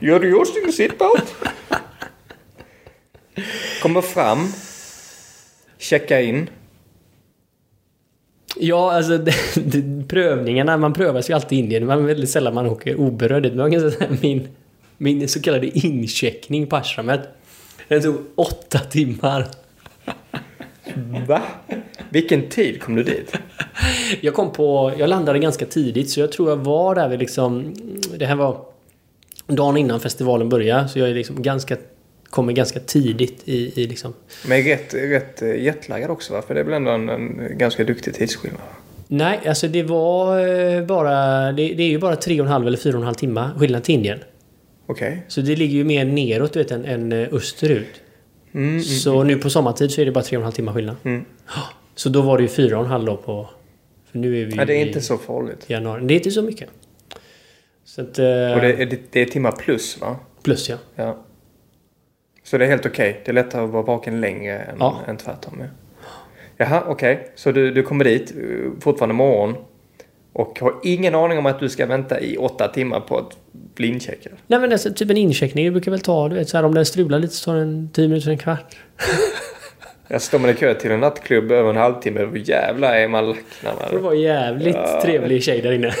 You're 0.00 0.40
using 0.42 0.72
seatbelt? 0.72 1.34
Kommer 3.82 4.00
fram, 4.00 4.52
checka 5.78 6.20
in. 6.20 6.50
Ja, 8.56 8.92
alltså 8.92 9.18
det, 9.18 9.34
det, 9.54 10.08
prövningarna, 10.08 10.76
man 10.76 10.92
prövas 10.92 11.30
ju 11.30 11.34
alltid 11.34 11.58
i 11.58 11.62
Indien. 11.62 11.86
Man 11.86 11.98
är 11.98 12.02
väldigt 12.02 12.30
sällan 12.30 12.54
man 12.54 12.66
åker 12.66 13.00
oberörd. 13.00 13.42
Men 13.42 13.58
jag 13.58 13.72
kan 13.72 13.90
säga 13.90 14.10
att 14.10 14.22
min, 14.22 14.48
min 14.98 15.28
så 15.28 15.42
kallade 15.42 15.78
incheckning 15.78 16.66
på 16.66 16.76
ashramet. 16.76 17.20
Den 17.88 18.02
tog 18.02 18.16
åtta 18.34 18.78
timmar. 18.78 19.46
Va? 21.26 21.42
Vilken 22.10 22.48
tid 22.48 22.82
kom 22.82 22.94
du 22.94 23.02
dit? 23.02 23.38
Jag 24.20 24.34
kom 24.34 24.52
på... 24.52 24.92
Jag 24.98 25.08
landade 25.08 25.38
ganska 25.38 25.66
tidigt 25.66 26.10
så 26.10 26.20
jag 26.20 26.32
tror 26.32 26.48
jag 26.48 26.56
var 26.56 26.94
där 26.94 27.08
vid 27.08 27.18
liksom... 27.18 27.74
Det 28.16 28.26
här 28.26 28.36
var 28.36 28.64
dagen 29.46 29.76
innan 29.76 30.00
festivalen 30.00 30.48
började. 30.48 30.88
Så 30.88 30.98
jag 30.98 31.10
är 31.10 31.14
liksom 31.14 31.42
ganska... 31.42 31.76
Kommer 32.32 32.52
ganska 32.52 32.80
tidigt 32.80 33.42
i, 33.44 33.82
i 33.82 33.86
liksom... 33.86 34.14
Men 34.46 34.62
rätt, 34.62 34.94
rätt 34.94 35.42
eh, 35.42 35.62
jetlaggad 35.62 36.10
också 36.10 36.32
va? 36.32 36.42
För 36.42 36.54
det 36.54 36.60
är 36.60 36.64
väl 36.64 36.74
ändå 36.74 36.90
en, 36.90 37.08
en 37.08 37.58
ganska 37.58 37.84
duktig 37.84 38.14
tidsskillnad? 38.14 38.60
Nej, 39.08 39.40
alltså 39.46 39.68
det 39.68 39.82
var 39.82 40.38
eh, 40.48 40.84
bara... 40.86 41.12
Det, 41.52 41.74
det 41.74 41.82
är 41.82 41.88
ju 41.88 41.98
bara 41.98 42.16
tre 42.16 42.40
och 42.40 42.46
en 42.46 42.52
halv 42.52 42.66
eller 42.66 42.78
fyra 42.78 42.94
och 42.94 43.00
en 43.00 43.04
halv 43.06 43.14
timme 43.14 43.50
skillnad 43.58 43.84
till 43.84 43.94
Indien. 43.94 44.18
Okej. 44.86 45.22
Så 45.28 45.40
det 45.40 45.56
ligger 45.56 45.74
ju 45.74 45.84
mer 45.84 46.04
neråt 46.04 46.52
du 46.52 46.58
vet, 46.58 46.70
än, 46.70 46.84
än 46.84 47.12
eh, 47.12 47.28
österut. 47.32 48.00
Mm, 48.54 48.68
mm, 48.68 48.82
Så 48.82 49.22
nu 49.24 49.36
på 49.38 49.50
sommartid 49.50 49.90
så 49.90 50.00
är 50.00 50.04
det 50.04 50.12
bara 50.12 50.24
tre 50.24 50.36
och 50.36 50.40
en 50.40 50.44
halv 50.44 50.52
timme 50.54 50.72
skillnad. 50.72 50.96
mm. 51.04 51.24
Så 51.94 52.08
då 52.08 52.22
var 52.22 52.36
det 52.38 52.42
ju 52.42 52.48
fyra 52.48 52.78
och 52.78 52.84
en 52.84 52.90
halv 52.90 53.04
då 53.04 53.16
på... 53.16 53.50
För 54.12 54.18
nu 54.18 54.42
är 54.42 54.46
vi 54.46 54.54
Ja, 54.56 54.64
det 54.64 54.74
är 54.74 54.86
inte 54.86 55.00
så 55.00 55.18
farligt. 55.18 55.64
januari. 55.66 56.04
Det 56.06 56.14
är 56.14 56.16
inte 56.16 56.30
så 56.30 56.42
mycket. 56.42 56.68
Så 57.84 58.00
att... 58.00 58.08
Och 58.08 58.14
det 58.60 58.72
är, 58.82 58.98
det 59.10 59.22
är 59.22 59.26
timmar 59.26 59.52
plus 59.52 60.00
va? 60.00 60.16
Plus 60.42 60.68
ja. 60.68 60.76
Ja. 60.96 61.24
Så 62.44 62.58
det 62.58 62.64
är 62.64 62.68
helt 62.68 62.86
okej. 62.86 63.20
Det 63.24 63.30
är 63.30 63.34
lättare 63.34 63.64
att 63.64 63.70
vara 63.70 63.82
vaken 63.82 64.20
längre 64.20 64.58
än, 64.58 64.76
Ja. 64.78 65.00
än 65.08 65.16
tvärtom. 65.16 65.56
Ja. 65.60 65.66
Jaha, 66.56 66.82
okej. 66.88 67.28
Så 67.34 67.52
du, 67.52 67.70
du 67.70 67.82
kommer 67.82 68.04
dit, 68.04 68.30
eh, 68.36 68.80
fortfarande 68.80 69.14
morgon. 69.14 69.54
Och 70.32 70.60
har 70.60 70.74
ingen 70.82 71.14
aning 71.14 71.38
om 71.38 71.46
att 71.46 71.60
du 71.60 71.68
ska 71.68 71.86
vänta 71.86 72.20
i 72.20 72.36
åtta 72.36 72.68
timmar 72.68 73.00
på 73.00 73.18
att 73.18 73.36
bli 73.74 73.88
incheckad. 73.88 74.32
Nej 74.46 74.60
men 74.60 74.72
alltså, 74.72 74.92
typ 74.94 75.10
en 75.10 75.16
incheckning 75.16 75.64
det 75.64 75.70
brukar 75.70 75.90
väl 75.90 76.00
ta, 76.00 76.28
du 76.28 76.34
vet 76.34 76.48
så 76.48 76.56
här 76.56 76.64
om 76.64 76.74
den 76.74 76.86
strular 76.86 77.18
lite 77.18 77.34
så 77.34 77.44
tar 77.50 77.56
den 77.58 77.90
10 77.92 78.08
minuter, 78.08 78.30
en 78.30 78.38
kvart. 78.38 78.76
Jag 80.08 80.22
står 80.22 80.38
man 80.38 80.50
i 80.50 80.54
kö 80.54 80.74
till 80.74 80.90
en 80.90 81.00
nattklubb 81.00 81.52
över 81.52 81.70
en 81.70 81.76
halvtimme, 81.76 82.20
då 82.24 82.36
jävlar 82.36 82.94
är 82.94 83.08
man 83.08 83.26
lacknarna. 83.28 83.88
Det 83.90 83.98
var 83.98 84.12
jävligt 84.14 84.74
Ja. 84.76 85.00
trevlig 85.04 85.42
tjej 85.42 85.60
där 85.60 85.72
inne. 85.72 85.92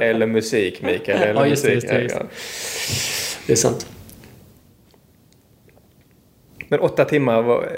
Eller 0.00 0.26
musik, 0.26 0.82
Mikael. 0.82 1.22
Eller 1.22 1.40
Ja, 1.40 1.46
just 1.46 1.64
det, 1.64 1.72
just 1.72 1.88
det, 1.88 2.00
just 2.02 2.16
det. 2.18 2.26
Det 3.46 3.52
är 3.52 3.56
sant. 3.56 3.86
Men 6.68 6.80
åtta 6.80 7.04
timmar 7.04 7.42
var... 7.42 7.68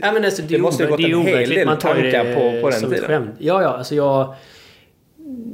Ja, 0.00 0.12
men 0.12 0.24
alltså, 0.24 0.42
det, 0.42 0.48
Det 0.48 0.58
måste 0.58 0.82
ju 0.82 0.88
gått 0.88 1.00
en 1.00 1.26
hel 1.26 1.50
del 1.50 1.66
Man 1.66 1.78
tar 1.78 1.94
tankar 1.94 2.24
det 2.24 2.34
på- 2.34 2.62
på 2.62 2.70
den 2.70 2.80
som 2.80 2.90
tiden. 2.90 3.04
skämt. 3.06 3.30
Ja, 3.38 3.62
ja. 3.62 3.68
Alltså 3.68 3.94
jag... 3.94 4.34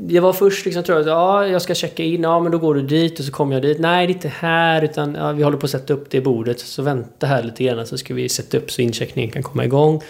Jag 0.08 0.22
var 0.22 0.32
först 0.32 0.64
liksom 0.64 0.82
tror 0.84 0.98
jag 0.98 1.02
att 1.02 1.06
ja, 1.10 1.46
jag 1.46 1.62
ska 1.62 1.74
checka 1.74 2.02
in. 2.02 2.22
Ja, 2.22 2.40
men 2.40 2.52
då 2.52 2.58
går 2.58 2.74
du 2.74 2.82
dit 2.82 3.18
och 3.18 3.24
så 3.24 3.32
kommer 3.32 3.54
jag 3.54 3.62
dit. 3.62 3.78
Nej, 3.80 4.06
det 4.06 4.10
är 4.12 4.14
inte 4.14 4.28
här 4.28 4.84
utan 4.84 5.14
ja, 5.14 5.32
vi 5.32 5.42
håller 5.42 5.58
på 5.58 5.64
att 5.64 5.70
sätta 5.70 5.94
upp 5.94 6.10
det 6.10 6.20
bordet. 6.20 6.58
Så 6.60 6.82
vänta 6.82 7.26
här 7.26 7.42
lite 7.42 7.64
grann 7.64 7.86
så 7.86 7.98
ska 7.98 8.14
vi 8.14 8.28
sätta 8.28 8.56
upp 8.56 8.70
så 8.70 8.82
incheckningen 8.82 9.30
kan 9.30 9.42
komma 9.42 9.64
igång. 9.64 10.00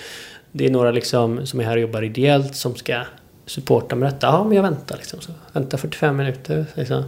Det 0.52 0.66
är 0.66 0.70
några 0.70 0.90
liksom 0.90 1.46
som 1.46 1.60
är 1.60 1.64
här 1.64 1.76
och 1.76 1.82
jobbar 1.82 2.02
ideellt 2.02 2.56
som 2.56 2.74
ska 2.74 3.00
supporta 3.46 3.96
med 3.96 4.08
detta. 4.08 4.26
Ja, 4.26 4.44
men 4.44 4.56
jag 4.56 4.62
väntar 4.62 4.96
liksom. 4.96 5.20
Så 5.20 5.32
vänta 5.52 5.76
45 5.76 6.16
minuter. 6.16 6.64
Liksom. 6.74 7.02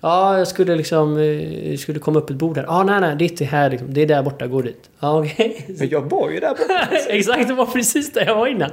Ja, 0.00 0.38
jag 0.38 0.48
skulle 0.48 0.76
liksom... 0.76 1.18
eh, 1.18 1.76
Skulle 1.76 1.98
komma 1.98 2.18
upp 2.18 2.30
ett 2.30 2.36
bord 2.36 2.56
här. 2.56 2.64
Ja, 2.64 2.82
nej, 2.82 3.00
nej, 3.00 3.16
det 3.18 3.24
är 3.24 3.28
inte 3.30 3.44
här 3.44 3.70
liksom. 3.70 3.94
Det 3.94 4.02
är 4.02 4.06
där 4.06 4.22
borta, 4.22 4.46
gå 4.46 4.62
dit. 4.62 4.90
Ja, 5.04 5.18
okej. 5.18 5.66
Men 5.78 5.88
jag 5.88 6.10
var 6.10 6.30
ju 6.30 6.40
där 6.40 6.48
borta. 6.48 6.88
Exakt, 7.08 7.48
det 7.48 7.54
var 7.54 7.66
precis 7.66 8.12
där 8.12 8.26
jag 8.26 8.36
var 8.36 8.46
innan. 8.46 8.70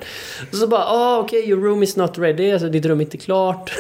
Och 0.52 0.58
så 0.58 0.68
bara, 0.68 0.84
ah, 0.84 1.20
okej, 1.20 1.50
your 1.50 1.62
room 1.62 1.84
is 1.84 1.96
not 1.96 2.18
ready. 2.18 2.52
Alltså 2.52 2.70
ditt 2.70 2.86
rum 2.86 3.00
är 3.00 3.04
inte 3.04 3.18
klart. 3.18 3.72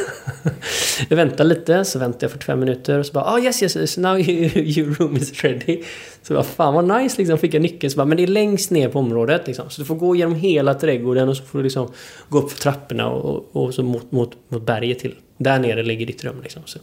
jag 1.09 1.17
väntar 1.17 1.43
lite, 1.43 1.85
så 1.85 1.99
väntar 1.99 2.19
jag 2.21 2.31
45 2.31 2.59
minuter. 2.59 2.99
Och 2.99 3.05
så 3.05 3.13
bara, 3.13 3.25
ah, 3.25 3.39
yes, 3.39 3.63
yes, 3.63 3.77
yes, 3.77 3.97
now 3.97 4.19
you, 4.19 4.49
your 4.55 4.95
room 4.95 5.17
is 5.17 5.43
ready. 5.43 5.83
Så 6.21 6.33
bara, 6.33 6.43
fan 6.43 6.73
vad 6.73 7.01
nice 7.01 7.17
liksom. 7.17 7.37
Fick 7.37 7.53
jag 7.53 7.61
nyckeln. 7.61 7.91
Så 7.91 7.97
bara, 7.97 8.05
men 8.05 8.17
det 8.17 8.23
är 8.23 8.27
längst 8.27 8.71
ner 8.71 8.89
på 8.89 8.99
området 8.99 9.47
liksom. 9.47 9.69
Så 9.69 9.81
du 9.81 9.85
får 9.85 9.95
gå 9.95 10.15
genom 10.15 10.35
hela 10.35 10.73
trädgården 10.73 11.29
och 11.29 11.37
så 11.37 11.43
får 11.43 11.59
du 11.59 11.63
liksom 11.63 11.91
gå 12.29 12.39
upp 12.39 12.51
för 12.51 12.59
trapporna 12.59 13.09
och, 13.09 13.35
och, 13.35 13.63
och 13.63 13.73
så 13.73 13.83
mot, 13.83 14.11
mot, 14.11 14.31
mot 14.47 14.65
berget 14.65 14.99
till. 14.99 15.15
Där 15.37 15.59
nere 15.59 15.83
ligger 15.83 16.05
ditt 16.05 16.23
rum 16.23 16.41
liksom. 16.43 16.61
Så, 16.65 16.79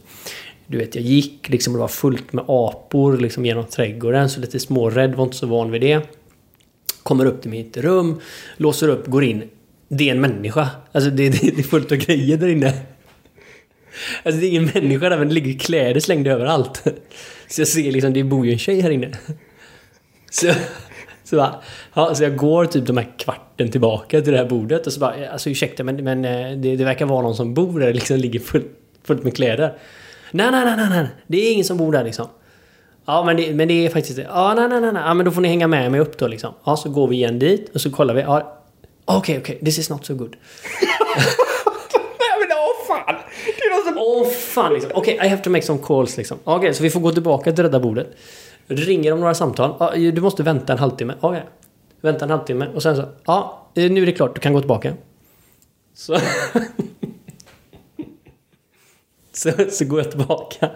du 0.69 0.77
vet, 0.77 0.95
jag 0.95 1.03
gick 1.03 1.49
liksom 1.49 1.73
och 1.73 1.77
det 1.77 1.81
var 1.81 1.87
fullt 1.87 2.33
med 2.33 2.45
apor 2.47 3.17
liksom 3.17 3.45
genom 3.45 3.65
trädgården. 3.65 4.29
Så 4.29 4.39
lite 4.39 4.59
smårädd, 4.59 5.15
var 5.15 5.23
inte 5.23 5.37
så 5.37 5.47
van 5.47 5.71
vid 5.71 5.81
det. 5.81 6.01
Kommer 7.03 7.25
upp 7.25 7.41
till 7.41 7.51
mitt 7.51 7.77
rum, 7.77 8.19
låser 8.57 8.87
upp, 8.87 9.07
går 9.07 9.23
in. 9.23 9.43
Det 9.87 10.09
är 10.09 10.15
en 10.15 10.21
människa. 10.21 10.69
Alltså 10.91 11.09
det, 11.09 11.29
det, 11.29 11.55
det 11.55 11.59
är 11.59 11.63
fullt 11.63 11.91
av 11.91 11.97
grejer 11.97 12.37
där 12.37 12.47
inne. 12.47 12.73
Alltså 14.23 14.41
det 14.41 14.47
är 14.47 14.49
ingen 14.49 14.69
människa 14.73 15.09
där 15.09 15.17
men 15.17 15.27
det 15.27 15.33
ligger 15.33 15.59
kläder 15.59 15.99
slängda 15.99 16.31
överallt. 16.31 16.83
Så 17.47 17.61
jag 17.61 17.67
ser 17.67 17.91
liksom, 17.91 18.13
det 18.13 18.23
bor 18.23 18.45
ju 18.45 18.51
en 18.51 18.59
tjej 18.59 18.81
här 18.81 18.89
inne. 18.89 19.11
Så, 20.31 20.51
så, 21.23 21.35
bara, 21.35 21.55
ja, 21.93 22.15
så 22.15 22.23
jag 22.23 22.35
går 22.35 22.65
typ 22.65 22.85
de 22.85 22.97
här 22.97 23.17
kvarten 23.17 23.71
tillbaka 23.71 24.21
till 24.21 24.31
det 24.31 24.37
här 24.37 24.45
bordet 24.45 24.87
och 24.87 24.93
så 24.93 24.99
bara, 24.99 25.29
alltså 25.29 25.49
ursäkta 25.49 25.83
men, 25.83 26.03
men 26.03 26.25
eh, 26.25 26.57
det, 26.57 26.75
det 26.75 26.83
verkar 26.83 27.05
vara 27.05 27.21
någon 27.21 27.35
som 27.35 27.53
bor 27.53 27.79
där, 27.79 27.93
liksom 27.93 28.17
ligger 28.17 28.39
fullt, 28.39 28.67
fullt 29.03 29.23
med 29.23 29.35
kläder. 29.35 29.77
Nej, 30.31 30.51
nej, 30.51 30.65
nej, 30.65 30.75
nej, 30.77 30.89
nej, 30.89 31.07
det 31.27 31.37
är 31.37 31.53
ingen 31.53 31.65
som 31.65 31.77
bor 31.77 31.91
där 31.91 32.03
liksom. 32.03 32.27
Ja, 33.05 33.23
men 33.23 33.37
det, 33.37 33.53
men 33.53 33.67
det 33.67 33.85
är 33.85 33.89
faktiskt 33.89 34.15
det. 34.15 34.21
Ja, 34.21 34.53
nej, 34.53 34.69
nej, 34.69 34.81
nej, 34.81 34.91
nej. 34.93 35.01
Ja, 35.05 35.13
men 35.13 35.25
då 35.25 35.31
får 35.31 35.41
ni 35.41 35.47
hänga 35.47 35.67
med 35.67 35.91
mig 35.91 35.99
upp 35.99 36.17
då 36.17 36.27
liksom. 36.27 36.53
Ja, 36.63 36.77
så 36.77 36.89
går 36.89 37.07
vi 37.07 37.15
igen 37.15 37.39
dit 37.39 37.69
och 37.75 37.81
så 37.81 37.91
kollar 37.91 38.13
vi. 38.13 38.21
Ja, 38.21 38.61
okej, 39.05 39.39
okej, 39.39 39.59
this 39.65 39.79
is 39.79 39.89
not 39.89 40.05
so 40.05 40.15
good. 40.15 40.35
Nej 42.19 42.39
men 42.39 42.57
åh 42.57 42.87
fan! 42.87 43.15
Det 43.45 43.63
är 43.63 43.75
någon 43.75 43.93
som... 43.93 43.97
Åh 43.97 44.27
fan 44.27 44.73
liksom. 44.73 44.91
Okej, 44.93 45.19
I 45.23 45.27
have 45.27 45.41
to 45.41 45.49
make 45.49 45.65
some 45.65 45.79
calls 45.83 46.17
liksom. 46.17 46.37
Okej, 46.43 46.73
så 46.73 46.83
vi 46.83 46.89
får 46.89 46.99
gå 46.99 47.11
tillbaka 47.11 47.51
till 47.51 47.71
där 47.71 47.79
bordet. 47.79 48.07
Ringer 48.67 49.13
om 49.13 49.19
några 49.19 49.33
samtal. 49.33 49.73
Ja, 49.79 50.11
du 50.11 50.21
måste 50.21 50.43
vänta 50.43 50.73
en 50.73 50.79
halvtimme. 50.79 51.13
Okej. 51.19 51.43
Vänta 52.01 52.25
en 52.25 52.31
halvtimme 52.31 52.67
och 52.75 52.83
sen 52.83 52.95
så. 52.95 53.03
Ja, 53.25 53.67
nu 53.73 54.01
är 54.01 54.05
det 54.05 54.11
klart. 54.11 54.35
Du 54.35 54.41
kan 54.41 54.53
gå 54.53 54.59
tillbaka. 54.59 54.93
Så... 55.95 56.17
så, 59.43 59.51
så 59.69 59.85
går 59.85 59.99
jag 59.99 60.09
tillbaka. 60.09 60.71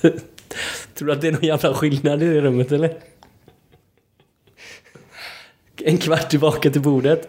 Tror 0.94 1.06
du 1.06 1.12
att 1.12 1.20
det 1.20 1.28
är 1.28 1.32
någon 1.32 1.44
jävla 1.44 1.74
skillnad 1.74 2.22
i 2.22 2.26
det 2.26 2.40
rummet 2.40 2.72
eller? 2.72 2.98
En 5.76 5.98
kvart 5.98 6.30
tillbaka 6.30 6.70
till 6.70 6.80
bordet. 6.80 7.28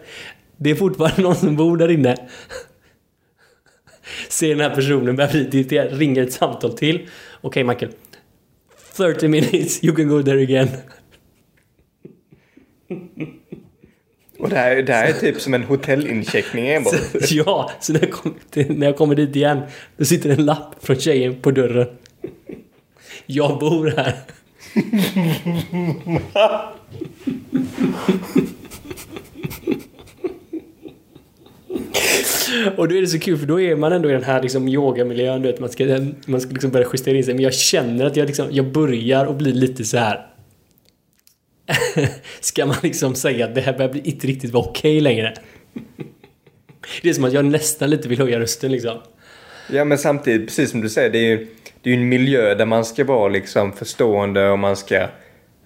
Det 0.56 0.70
är 0.70 0.74
fortfarande 0.74 1.22
någon 1.22 1.36
som 1.36 1.56
bor 1.56 1.76
där 1.76 1.90
inne. 1.90 2.16
Ser 4.28 4.48
den 4.48 4.60
här 4.60 4.74
personen 4.74 5.16
börjar 5.16 5.30
bli 5.30 5.40
irriterad, 5.40 5.98
ringer 5.98 6.22
ett 6.22 6.32
samtal 6.32 6.72
till. 6.72 7.08
Okej 7.40 7.64
Michael. 7.64 7.92
30 8.96 9.28
minutes, 9.28 9.84
you 9.84 9.96
can 9.96 10.08
go 10.08 10.22
there 10.22 10.42
again. 10.42 10.68
Och 14.38 14.48
det 14.48 14.56
här, 14.56 14.82
det 14.82 14.92
här 14.92 15.08
är 15.08 15.12
typ 15.12 15.40
som 15.40 15.54
en 15.54 15.62
hotellincheckning 15.62 16.68
enbart. 16.68 16.94
Så, 16.94 17.34
ja, 17.34 17.70
så 17.80 17.92
när 17.92 18.00
jag, 18.00 18.10
kom 18.10 18.34
när 18.52 18.86
jag 18.86 18.96
kommer 18.96 19.14
dit 19.14 19.36
igen, 19.36 19.60
då 19.96 20.04
sitter 20.04 20.30
en 20.30 20.44
lapp 20.44 20.74
från 20.80 20.96
tjejen 20.96 21.40
på 21.40 21.50
dörren. 21.50 21.88
Jag 23.26 23.58
bor 23.58 23.94
här. 23.96 24.14
Och 32.76 32.88
då 32.88 32.96
är 32.96 33.00
det 33.00 33.06
så 33.06 33.18
kul 33.18 33.38
för 33.38 33.46
då 33.46 33.60
är 33.60 33.76
man 33.76 33.92
ändå 33.92 34.08
i 34.10 34.12
den 34.12 34.24
här 34.24 34.42
liksom 34.42 34.68
yogamiljön. 34.68 35.42
Du 35.42 35.48
vet, 35.48 35.60
man 35.60 35.68
ska, 35.68 35.84
man 36.26 36.40
ska 36.40 36.50
liksom 36.50 36.70
börja 36.70 36.86
justera 36.92 37.16
in 37.16 37.24
sig. 37.24 37.34
Men 37.34 37.42
jag 37.42 37.54
känner 37.54 38.04
att 38.06 38.16
jag, 38.16 38.26
liksom, 38.26 38.46
jag 38.50 38.72
börjar 38.72 39.26
och 39.26 39.34
bli 39.34 39.52
lite 39.52 39.84
så 39.84 39.98
här. 39.98 40.35
ska 42.40 42.66
man 42.66 42.76
liksom 42.82 43.14
säga 43.14 43.44
att 43.44 43.54
det 43.54 43.60
här 43.60 43.72
börjar 43.72 44.06
inte 44.06 44.26
riktigt 44.26 44.52
vara 44.52 44.64
okej 44.64 45.00
längre? 45.00 45.34
Det 47.02 47.08
är 47.08 47.14
som 47.14 47.24
att 47.24 47.32
jag 47.32 47.44
nästan 47.44 47.90
lite 47.90 48.08
vill 48.08 48.18
höja 48.18 48.40
rösten 48.40 48.72
liksom. 48.72 48.98
Ja 49.70 49.84
men 49.84 49.98
samtidigt, 49.98 50.48
precis 50.48 50.70
som 50.70 50.80
du 50.80 50.88
säger, 50.88 51.10
det 51.10 51.18
är 51.18 51.28
ju 51.28 51.46
det 51.82 51.90
är 51.90 51.94
en 51.94 52.08
miljö 52.08 52.54
där 52.54 52.66
man 52.66 52.84
ska 52.84 53.04
vara 53.04 53.28
liksom 53.28 53.72
förstående 53.72 54.48
och 54.48 54.58
man 54.58 54.76
ska 54.76 54.96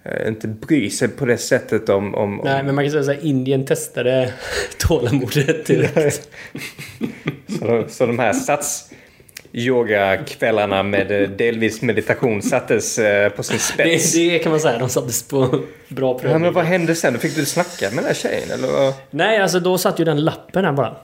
eh, 0.03 0.27
inte 0.27 0.47
bry 0.47 0.89
sig 0.89 1.07
på 1.07 1.25
det 1.25 1.37
sättet 1.37 1.89
om... 1.89 2.15
om, 2.15 2.39
om... 2.39 2.45
Nej, 2.45 2.63
men 2.63 2.75
man 2.75 2.91
kan 2.91 3.03
säga 3.03 3.17
att 3.17 3.23
Indien 3.23 3.65
testade 3.65 4.33
tålamodet 4.77 5.65
direkt. 5.65 6.29
så, 7.59 7.65
de, 7.65 7.89
så 7.89 8.05
de 8.05 8.19
här 8.19 8.33
sats 8.33 8.89
yogakvällarna 9.53 10.83
med 10.83 11.21
eh, 11.21 11.29
delvis 11.29 11.81
meditation 11.81 12.41
sattes 12.41 12.99
eh, 12.99 13.29
på 13.29 13.43
sin 13.43 13.59
spets. 13.73 14.13
Det, 14.13 14.29
det 14.29 14.39
kan 14.39 14.51
man 14.51 14.59
säga, 14.59 14.77
de 14.79 14.89
sattes 14.89 15.27
på 15.27 15.59
bra 15.87 16.13
prövning. 16.19 16.31
Ja, 16.33 16.39
men 16.39 16.53
vad 16.53 16.65
hände 16.65 16.95
sen? 16.95 17.19
Fick 17.19 17.35
du 17.35 17.45
snacka 17.45 17.89
med 17.89 17.97
den 17.97 18.05
här 18.05 18.13
tjejen 18.13 18.51
eller? 18.51 18.93
Nej, 19.09 19.37
alltså 19.41 19.59
då 19.59 19.77
satt 19.77 19.99
ju 19.99 20.03
den 20.05 20.23
lappen 20.23 20.65
här 20.65 20.71
bara. 20.71 20.95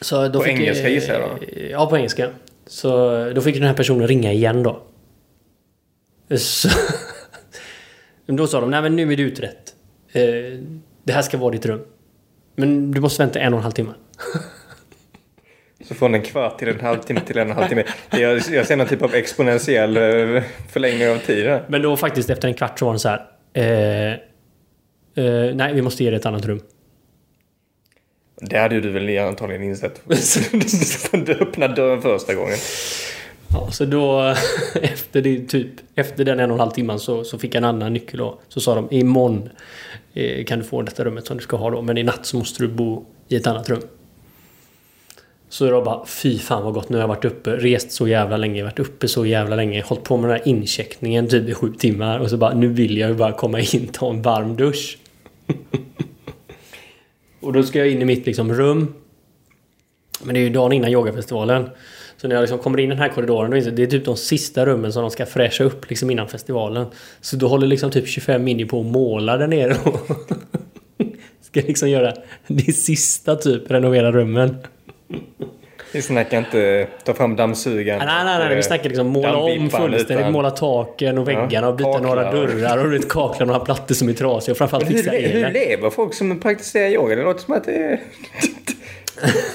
Så 0.00 0.28
då 0.28 0.38
På 0.38 0.44
fick, 0.44 0.52
engelska 0.60 0.88
gissar 0.88 1.12
jag 1.12 1.22
då? 1.22 1.46
Ja, 1.70 1.86
på 1.86 1.96
engelska. 1.96 2.30
Så 2.66 2.88
då 3.34 3.40
fick 3.40 3.54
den 3.54 3.64
här 3.66 3.74
personen 3.74 4.08
ringa 4.08 4.32
igen 4.32 4.62
då. 4.62 4.82
Så, 6.36 6.68
då 8.26 8.46
sa 8.46 8.60
de, 8.60 8.70
nej 8.70 8.82
men 8.82 8.96
nu 8.96 9.12
är 9.12 9.16
det 9.16 9.22
utrett. 9.22 9.74
Eh, 10.12 10.22
Det 11.04 11.12
här 11.12 11.22
ska 11.22 11.38
vara 11.38 11.50
ditt 11.50 11.66
rum. 11.66 11.80
Men 12.56 12.90
du 12.90 13.00
måste 13.00 13.22
vänta 13.22 13.38
en 13.38 13.52
och 13.52 13.58
en 13.58 13.62
halv 13.62 13.72
timme. 13.72 13.92
Så 15.88 15.94
från 15.94 16.14
en 16.14 16.22
kvart 16.22 16.58
till 16.58 16.68
en 16.68 16.80
halvtimme 16.80 17.20
till 17.20 17.38
en 17.38 17.46
och 17.46 17.50
en 17.50 17.56
halv 17.56 17.68
timme. 17.68 17.84
Jag, 18.10 18.40
jag 18.52 18.66
ser 18.66 18.76
någon 18.76 18.86
typ 18.86 19.02
av 19.02 19.14
exponentiell 19.14 19.96
eh, 19.96 20.42
förlängning 20.72 21.08
av 21.08 21.18
tiden. 21.18 21.62
Men 21.68 21.82
då 21.82 21.96
faktiskt 21.96 22.30
efter 22.30 22.48
en 22.48 22.54
kvart 22.54 22.78
så 22.78 22.84
var 22.84 22.92
den 22.92 23.00
så 23.00 23.08
här. 23.08 23.26
Eh, 23.52 24.12
eh, 25.24 25.54
nej, 25.54 25.74
vi 25.74 25.82
måste 25.82 26.04
ge 26.04 26.10
dig 26.10 26.18
ett 26.18 26.26
annat 26.26 26.44
rum. 26.44 26.60
Det 28.40 28.58
hade 28.58 28.80
du 28.80 28.90
väl 28.90 29.18
antagligen 29.18 29.62
insett. 29.62 30.02
du 31.10 31.32
öppnade 31.32 31.74
dörren 31.74 32.02
första 32.02 32.34
gången. 32.34 32.56
Ja, 33.48 33.70
så 33.70 33.84
då 33.84 34.20
efter, 34.82 35.22
det, 35.22 35.48
typ, 35.48 35.70
efter 35.94 36.24
den 36.24 36.40
en 36.40 36.50
och 36.50 36.54
en 36.54 36.60
halv 36.60 36.70
timman 36.70 37.00
så, 37.00 37.24
så 37.24 37.38
fick 37.38 37.54
jag 37.54 37.58
en 37.58 37.64
annan 37.64 37.92
nyckel 37.92 38.18
då. 38.18 38.38
Så 38.48 38.60
sa 38.60 38.74
de 38.74 38.88
imorgon 38.90 39.48
eh, 40.14 40.44
kan 40.44 40.58
du 40.58 40.64
få 40.64 40.82
detta 40.82 41.04
rummet 41.04 41.26
som 41.26 41.36
du 41.36 41.42
ska 41.42 41.56
ha 41.56 41.70
då. 41.70 41.82
Men 41.82 41.98
i 41.98 42.02
natt 42.02 42.26
så 42.26 42.36
måste 42.36 42.62
du 42.62 42.68
bo 42.68 43.04
i 43.28 43.36
ett 43.36 43.46
annat 43.46 43.68
rum. 43.68 43.82
Så 45.48 45.66
jag 45.66 45.84
bara 45.84 46.06
fy 46.06 46.38
fan 46.38 46.64
vad 46.64 46.74
gott. 46.74 46.88
Nu 46.88 46.96
har 46.96 47.02
jag 47.02 47.08
varit 47.08 47.24
uppe, 47.24 47.56
rest 47.56 47.92
så 47.92 48.08
jävla 48.08 48.36
länge, 48.36 48.62
varit 48.62 48.78
uppe 48.78 49.08
så 49.08 49.26
jävla 49.26 49.56
länge. 49.56 49.82
Hållit 49.82 50.04
på 50.04 50.16
med 50.16 50.30
den 50.30 50.38
här 50.38 50.48
incheckningen 50.48 51.28
typ 51.28 51.48
i 51.48 51.54
sju 51.54 51.72
timmar. 51.72 52.18
Och 52.18 52.30
så 52.30 52.36
bara 52.36 52.54
nu 52.54 52.68
vill 52.68 52.98
jag 52.98 53.10
ju 53.10 53.16
bara 53.16 53.32
komma 53.32 53.60
in 53.60 53.88
ta 53.92 54.10
en 54.10 54.22
varm 54.22 54.56
dusch. 54.56 54.98
och 57.40 57.52
då 57.52 57.62
ska 57.62 57.78
jag 57.78 57.88
in 57.88 58.02
i 58.02 58.04
mitt 58.04 58.26
liksom 58.26 58.54
rum. 58.54 58.94
Men 60.22 60.34
det 60.34 60.40
är 60.40 60.42
ju 60.42 60.50
dagen 60.50 60.72
innan 60.72 60.90
yogafestivalen. 60.90 61.70
Så 62.16 62.28
när 62.28 62.34
jag 62.34 62.42
liksom 62.42 62.58
kommer 62.58 62.78
in 62.78 62.86
i 62.86 62.88
den 62.88 62.98
här 62.98 63.08
korridoren, 63.08 63.50
då 63.50 63.56
är 63.56 63.60
det, 63.60 63.70
det 63.70 63.82
är 63.82 63.86
typ 63.86 64.04
de 64.04 64.16
sista 64.16 64.66
rummen 64.66 64.92
som 64.92 65.02
de 65.02 65.10
ska 65.10 65.26
fräscha 65.26 65.64
upp 65.64 65.90
liksom 65.90 66.10
innan 66.10 66.28
festivalen. 66.28 66.86
Så 67.20 67.36
då 67.36 67.48
håller 67.48 67.66
liksom 67.66 67.90
typ 67.90 68.08
25 68.08 68.44
mini 68.44 68.64
på 68.64 68.80
att 68.80 68.86
måla 68.86 69.36
där 69.36 69.46
nere 69.46 69.76
ska 71.40 71.60
liksom 71.60 71.90
göra 71.90 72.14
det 72.46 72.72
sista 72.72 73.36
typ, 73.36 73.70
renovera 73.70 74.12
rummen. 74.12 74.56
Vi 75.92 76.02
snackar 76.02 76.38
inte 76.38 76.86
ta 77.04 77.14
fram 77.14 77.36
dammsugaren. 77.36 78.02
Nej, 78.06 78.24
nej, 78.24 78.38
nej, 78.48 78.56
vi 78.56 78.62
snackar 78.62 78.84
liksom 78.84 79.06
måla 79.06 79.36
om 79.36 79.70
fullständigt, 79.70 80.30
måla 80.32 80.50
taken 80.50 81.18
och 81.18 81.28
väggarna 81.28 81.68
och 81.68 81.76
byta 81.76 81.92
kaklar. 81.92 82.08
några 82.08 82.32
dörrar 82.32 82.94
och 82.96 83.08
kakla 83.10 83.46
några 83.46 83.60
plattor 83.60 83.94
som 83.94 84.08
är 84.08 84.12
trasiga 84.12 84.52
och 84.52 84.58
framförallt 84.58 84.86
fixa 84.86 85.10
le- 85.10 85.26
hur 85.28 85.44
elen. 85.44 85.52
lever 85.52 85.90
folk 85.90 86.14
som 86.14 86.40
praktiserar 86.40 86.88
yoga? 86.88 87.16
Det 87.16 87.22
låter 87.22 87.40
som 87.40 87.54
att 87.54 87.64
det, 87.64 88.00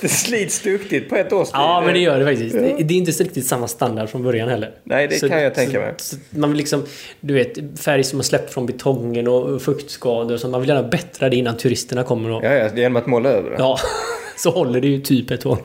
det 0.01 0.07
slits 0.07 0.61
duktigt 0.61 1.09
på 1.09 1.15
ett 1.15 1.33
års 1.33 1.47
tid. 1.47 1.55
Ja, 1.55 1.81
men 1.85 1.93
det 1.93 1.99
gör 1.99 2.19
det 2.19 2.25
faktiskt. 2.25 2.55
Det, 2.55 2.83
det 2.83 2.93
är 2.93 2.97
inte 2.97 3.11
riktigt 3.11 3.45
samma 3.47 3.67
standard 3.67 4.09
från 4.09 4.23
början 4.23 4.49
heller. 4.49 4.71
Nej, 4.83 5.07
det 5.07 5.29
kan 5.29 5.43
jag 5.43 5.55
tänka 5.55 5.73
så, 5.73 5.79
mig. 5.79 5.93
Så 5.97 6.15
man 6.29 6.49
vill 6.49 6.57
liksom, 6.57 6.85
du 7.19 7.33
vet, 7.33 7.79
färg 7.79 8.03
som 8.03 8.19
har 8.19 8.23
släppt 8.23 8.53
från 8.53 8.65
betongen 8.65 9.27
och 9.27 9.61
fuktskador. 9.61 10.37
Så 10.37 10.47
man 10.47 10.61
vill 10.61 10.69
gärna 10.69 10.83
bättra 10.83 11.29
det 11.29 11.35
innan 11.35 11.57
turisterna 11.57 12.03
kommer. 12.03 12.31
Och, 12.31 12.43
Ja, 12.43 12.53
ja, 12.53 12.75
genom 12.75 12.95
att 12.95 13.07
måla 13.07 13.29
över 13.29 13.49
det. 13.49 13.55
Ja, 13.59 13.77
så 14.37 14.49
håller 14.49 14.81
det 14.81 14.87
ju 14.87 15.01
typ 15.01 15.31
ett 15.31 15.45
år. 15.45 15.57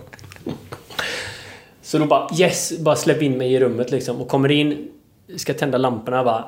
Så 1.83 1.99
då 1.99 2.05
bara 2.07 2.29
yes, 2.39 2.79
bara 2.79 2.97
släpp 2.97 3.23
in 3.23 3.39
mig 3.39 3.55
i 3.55 3.61
rummet 3.61 3.91
liksom 3.91 4.21
och 4.21 4.29
kommer 4.29 4.51
in, 4.51 4.89
ska 5.37 5.55
tända 5.55 5.79
lamporna 5.79 6.25
bara. 6.25 6.45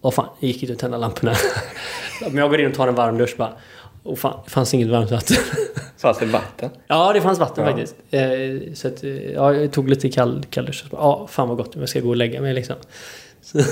Vad 0.00 0.14
fan, 0.14 0.28
det 0.40 0.46
gick 0.46 0.62
inte 0.62 0.72
att 0.72 0.78
tända 0.78 0.98
lamporna. 0.98 1.34
Men 2.20 2.36
jag 2.36 2.50
går 2.50 2.60
in 2.60 2.66
och 2.66 2.74
tar 2.74 2.88
en 2.88 2.94
varm 2.94 3.18
dusch 3.18 3.34
bara. 3.36 3.52
Och 4.06 4.18
fan, 4.18 4.40
det 4.44 4.50
fanns 4.50 4.74
inget 4.74 4.88
varmvatten. 4.88 5.36
Fanns 5.98 6.18
det 6.18 6.26
vatten? 6.26 6.70
ja, 6.86 7.12
det 7.12 7.20
fanns 7.20 7.38
vatten 7.38 7.64
Ja. 7.64 7.70
faktiskt. 7.72 7.96
Eh, 8.10 8.74
så 8.74 8.88
att, 8.88 9.04
eh, 9.04 9.32
ja, 9.32 9.54
jag 9.54 9.72
tog 9.72 9.88
lite 9.88 10.08
kall, 10.08 10.44
så 10.72 10.86
bara, 10.90 11.00
Ja, 11.00 11.26
fan 11.30 11.48
vad 11.48 11.56
gott. 11.56 11.76
Jag 11.76 11.88
ska 11.88 12.00
gå 12.00 12.08
och 12.08 12.16
lägga 12.16 12.40
mig 12.40 12.54
liksom. 12.54 12.76
Så, 13.42 13.58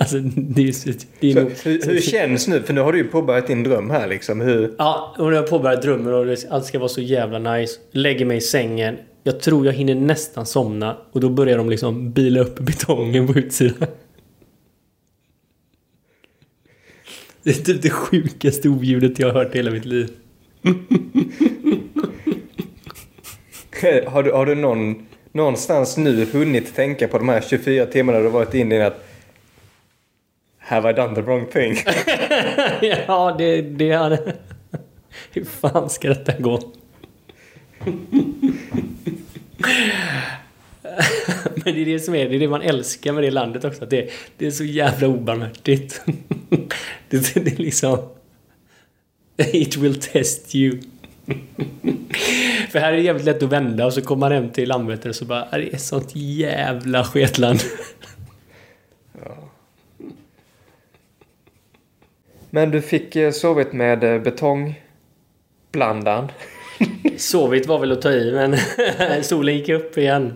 alltså, 0.00 0.18
det 0.34 0.62
är, 0.62 0.94
det 1.20 1.30
är 1.30 1.32
Så, 1.34 1.40
nog... 1.40 1.52
hur, 1.64 1.86
hur 1.92 2.00
känns 2.00 2.48
nu? 2.48 2.62
För 2.62 2.72
nu 2.72 2.80
har 2.80 2.92
du 2.92 2.98
ju 2.98 3.04
påbörjat 3.04 3.46
din 3.46 3.62
dröm 3.62 3.90
här 3.90 4.08
liksom. 4.08 4.40
Hur, 4.40 4.74
Ja, 4.78 5.14
och 5.18 5.24
när 5.30 5.36
jag 5.36 5.50
påbörjar 5.50 5.82
drömmen 5.82 6.14
och 6.14 6.36
allt 6.50 6.64
ska 6.64 6.78
vara 6.78 6.88
så 6.88 7.00
jävla 7.00 7.38
nice. 7.38 7.78
Lägger 7.92 8.24
mig 8.24 8.36
i 8.36 8.40
sängen. 8.40 8.96
Jag 9.22 9.40
tror 9.40 9.66
jag 9.66 9.72
hinner 9.72 9.94
nästan 9.94 10.46
somna. 10.46 10.96
Och 11.12 11.20
då 11.20 11.28
börjar 11.28 11.58
de 11.58 11.70
liksom 11.70 12.12
bila 12.12 12.40
upp 12.40 12.58
betongen 12.58 13.26
på 13.26 13.38
utsidan. 13.38 13.88
Det 17.42 17.50
är 17.50 17.54
typ 17.54 17.82
det 17.82 17.90
sjukaste 17.90 18.68
oljudet 18.68 19.18
jag 19.18 19.26
har 19.26 19.34
hört 19.34 19.54
i 19.54 19.58
hela 19.58 19.70
mitt 19.70 19.84
liv. 19.84 20.08
har 24.06 24.22
du, 24.22 24.32
har 24.32 24.46
du 24.46 24.54
någon, 24.54 25.06
någonstans 25.32 25.96
nu 25.96 26.26
hunnit 26.32 26.74
tänka 26.74 27.08
på 27.08 27.18
de 27.18 27.28
här 27.28 27.40
24 27.40 27.86
timmarna 27.86 28.18
du 28.18 28.28
varit 28.28 28.54
inne 28.54 28.74
i 28.74 28.82
att 28.82 29.04
Have 30.58 30.90
I 30.90 30.92
done 30.92 31.14
the 31.14 31.22
wrong 31.22 31.46
thing? 31.46 31.76
ja, 33.06 33.34
det, 33.38 33.62
det 33.62 33.92
hade... 33.92 34.34
Hur 35.30 35.44
fan 35.44 35.90
ska 35.90 36.08
detta 36.08 36.38
gå? 36.38 36.60
Men 41.64 41.74
det 41.74 41.80
är 41.82 41.86
det 41.86 42.00
som 42.00 42.14
är, 42.14 42.28
det 42.28 42.36
är 42.36 42.40
det 42.40 42.48
man 42.48 42.62
älskar 42.62 43.12
med 43.12 43.22
det 43.24 43.30
landet 43.30 43.64
också. 43.64 43.84
Att 43.84 43.90
det, 43.90 44.10
det 44.36 44.46
är 44.46 44.50
så 44.50 44.64
jävla 44.64 45.08
obarmhärtigt. 45.08 46.00
Det, 47.08 47.34
det 47.34 47.52
är 47.52 47.56
liksom... 47.56 47.98
It 49.36 49.76
will 49.76 50.00
test 50.00 50.54
you. 50.54 50.78
För 52.70 52.78
här 52.78 52.92
är 52.92 52.96
det 52.96 53.02
jävligt 53.02 53.26
lätt 53.26 53.42
att 53.42 53.52
vända 53.52 53.86
och 53.86 53.92
så 53.94 54.02
kommer 54.02 54.20
man 54.20 54.32
hem 54.32 54.50
till 54.50 54.68
Landvetter 54.68 55.08
och 55.08 55.14
så 55.16 55.24
bara 55.24 55.48
"Ah, 55.50 55.58
det 55.58 55.74
är 55.74 55.78
sånt 55.78 56.10
jävla 56.14 57.04
sketland. 57.04 57.60
Men 62.50 62.70
du 62.70 62.82
fick 62.82 63.16
eh, 63.16 63.30
sovit 63.32 63.72
med 63.72 64.04
eh, 64.04 64.18
betongblandaren. 64.22 66.28
Sovit 67.16 67.66
var 67.66 67.78
väl 67.78 67.92
att 67.92 68.02
ta 68.02 68.10
i 68.12 68.32
men 68.32 68.56
solen 69.24 69.56
gick 69.56 69.68
upp 69.68 69.98
igen. 69.98 70.34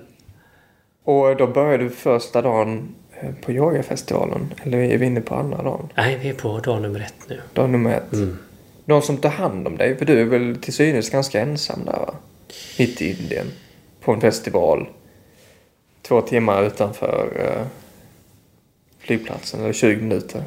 Och 1.06 1.36
då 1.36 1.46
började 1.46 1.84
du 1.84 1.90
första 1.90 2.42
dagen 2.42 2.94
eh, 3.20 3.30
på 3.42 3.52
yogafestivalen. 3.52 4.54
Eller 4.62 4.78
är 4.78 4.98
vi 4.98 5.06
inne 5.06 5.20
på 5.20 5.34
andra 5.34 5.62
dagen? 5.62 5.88
Nej, 5.94 6.18
vi 6.22 6.28
är 6.28 6.34
på 6.34 6.58
dag 6.58 6.82
nummer 6.82 7.00
ett 7.00 7.28
nu. 7.28 7.40
Dag 7.52 7.70
nummer 7.70 7.94
ett. 7.94 8.12
Mm. 8.12 8.38
Någon 8.84 9.02
som 9.02 9.16
tar 9.16 9.28
hand 9.28 9.66
om 9.66 9.76
dig? 9.76 9.96
För 9.98 10.04
du 10.04 10.20
är 10.20 10.24
väl 10.24 10.56
till 10.56 10.72
synes 10.72 11.10
ganska 11.10 11.40
ensam 11.40 11.84
där 11.84 11.92
va? 11.92 12.14
Mitt 12.78 13.02
i 13.02 13.10
Indien. 13.10 13.46
På 14.00 14.12
en 14.12 14.20
festival. 14.20 14.88
Två 16.02 16.20
timmar 16.20 16.62
utanför 16.62 17.28
eh, 17.38 17.66
flygplatsen. 18.98 19.60
Eller 19.60 19.72
20 19.72 20.02
minuter. 20.02 20.42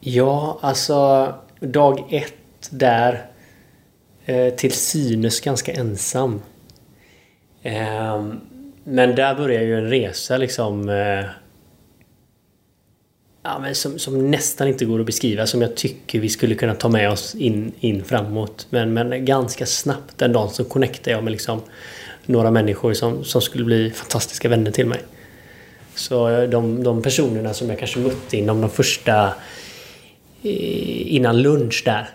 Ja, 0.00 0.58
alltså 0.62 1.34
dag 1.60 2.04
ett 2.10 2.68
där. 2.70 3.26
Eh, 4.24 4.54
till 4.54 4.72
synes 4.72 5.40
ganska 5.40 5.72
ensam. 5.72 6.40
Ehm, 7.62 8.40
men 8.90 9.14
där 9.14 9.34
börjar 9.34 9.62
ju 9.62 9.78
en 9.78 9.90
resa 9.90 10.36
liksom. 10.36 10.88
Eh, 10.88 11.24
ja, 13.42 13.58
men 13.58 13.74
som, 13.74 13.98
som 13.98 14.30
nästan 14.30 14.68
inte 14.68 14.84
går 14.84 15.00
att 15.00 15.06
beskriva. 15.06 15.46
Som 15.46 15.62
jag 15.62 15.76
tycker 15.76 16.20
vi 16.20 16.28
skulle 16.28 16.54
kunna 16.54 16.74
ta 16.74 16.88
med 16.88 17.10
oss 17.10 17.34
in, 17.34 17.72
in 17.80 18.04
framåt. 18.04 18.66
Men, 18.70 18.92
men 18.92 19.24
ganska 19.24 19.66
snabbt 19.66 20.18
den 20.18 20.32
dagen 20.32 20.50
så 20.50 20.64
connectade 20.64 21.10
jag 21.10 21.24
med 21.24 21.30
liksom 21.30 21.60
några 22.26 22.50
människor 22.50 22.94
som, 22.94 23.24
som 23.24 23.40
skulle 23.40 23.64
bli 23.64 23.90
fantastiska 23.90 24.48
vänner 24.48 24.70
till 24.70 24.86
mig. 24.86 25.00
Så 25.94 26.28
eh, 26.28 26.48
de, 26.48 26.82
de 26.82 27.02
personerna 27.02 27.54
som 27.54 27.68
jag 27.68 27.78
kanske 27.78 27.98
mötte 27.98 28.36
inom 28.36 28.60
de 28.60 28.70
första 28.70 29.26
eh, 30.42 31.14
innan 31.14 31.42
lunch 31.42 31.82
där. 31.84 32.08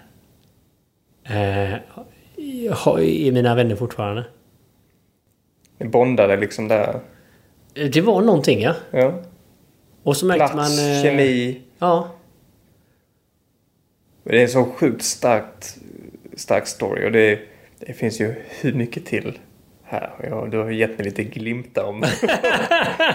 Eh, 1.23 1.73
är 2.37 3.31
mina 3.31 3.55
vänner 3.55 3.75
fortfarande. 3.75 4.23
Bondade 5.79 6.37
liksom 6.37 6.67
där. 6.67 6.99
Eh, 7.75 7.89
Det 7.89 8.01
var 8.01 8.21
någonting 8.21 8.61
ja. 8.61 8.73
Ja. 8.91 9.21
Och 10.03 10.17
så 10.17 10.25
märkte 10.25 10.47
Plats, 10.53 10.77
man... 10.77 10.91
eh, 10.95 11.01
kemi. 11.03 11.61
Ja. 11.79 12.07
Det 14.23 14.37
är 14.37 14.41
en 14.41 14.49
så 14.49 14.65
sjukt 14.65 15.03
starkt, 15.03 15.77
stark 16.35 16.67
story 16.67 17.07
och 17.07 17.11
det, 17.11 17.39
det 17.79 17.93
finns 17.93 18.21
ju 18.21 18.35
hur 18.61 18.73
mycket 18.73 19.05
till 19.05 19.39
här. 19.83 20.09
Ja, 20.29 20.47
du 20.51 20.57
har 20.57 20.69
ju 20.69 20.75
gett 20.77 20.97
mig 20.97 21.05
lite 21.05 21.23
glimtar 21.23 21.83
om, 21.83 21.95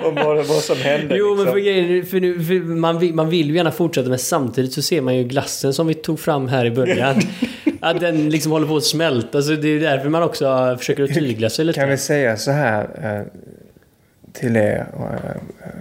om 0.04 0.14
vad, 0.14 0.36
vad 0.36 0.46
som 0.62 0.76
hände. 0.76 1.16
Jo 1.16 1.28
men 1.28 1.36
liksom. 1.36 1.52
för, 1.52 1.60
grejen- 1.60 2.06
för, 2.06 2.20
nu, 2.20 2.44
för 2.44 2.54
man, 2.54 2.98
vill, 2.98 3.14
man 3.14 3.30
vill 3.30 3.48
ju 3.50 3.56
gärna 3.56 3.72
fortsätta 3.72 4.08
men 4.08 4.18
samtidigt 4.18 4.72
så 4.72 4.82
ser 4.82 5.00
man 5.00 5.16
ju 5.16 5.24
glassen 5.24 5.74
som 5.74 5.86
vi 5.86 5.94
tog 5.94 6.20
fram 6.20 6.48
här 6.48 6.64
i 6.64 6.70
början. 6.70 7.14
att 7.80 8.00
den 8.00 8.28
liksom 8.28 8.52
håller 8.52 8.66
på 8.66 8.76
att 8.76 8.84
smälta. 8.84 9.42
Så 9.42 9.52
det 9.52 9.68
är 9.68 9.80
därför 9.80 10.08
man 10.08 10.22
också 10.22 10.76
försöker 10.78 11.04
att 11.04 11.14
tygla 11.14 11.50
sig 11.50 11.64
lite. 11.64 11.80
Kan 11.80 11.88
vi 11.88 11.98
säga 11.98 12.36
så 12.36 12.50
här 12.50 12.88
eh, 13.02 13.40
till 14.32 14.56
er 14.56 14.86
eh, 14.96 15.68
eh, 15.68 15.74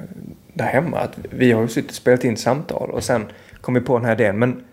där 0.54 0.66
hemma 0.66 1.00
att 1.00 1.18
vi 1.30 1.52
har 1.52 1.62
ju 1.62 1.68
suttit 1.68 1.90
och 1.90 1.96
spelat 1.96 2.24
in 2.24 2.38
samtal 2.38 2.92
och 2.92 3.04
sen 3.04 3.26
kom 3.62 3.74
vi 3.74 3.82
på 3.82 3.98
den 3.98 4.06
här 4.06 4.14
idén. 4.14 4.40
Men 4.40 4.64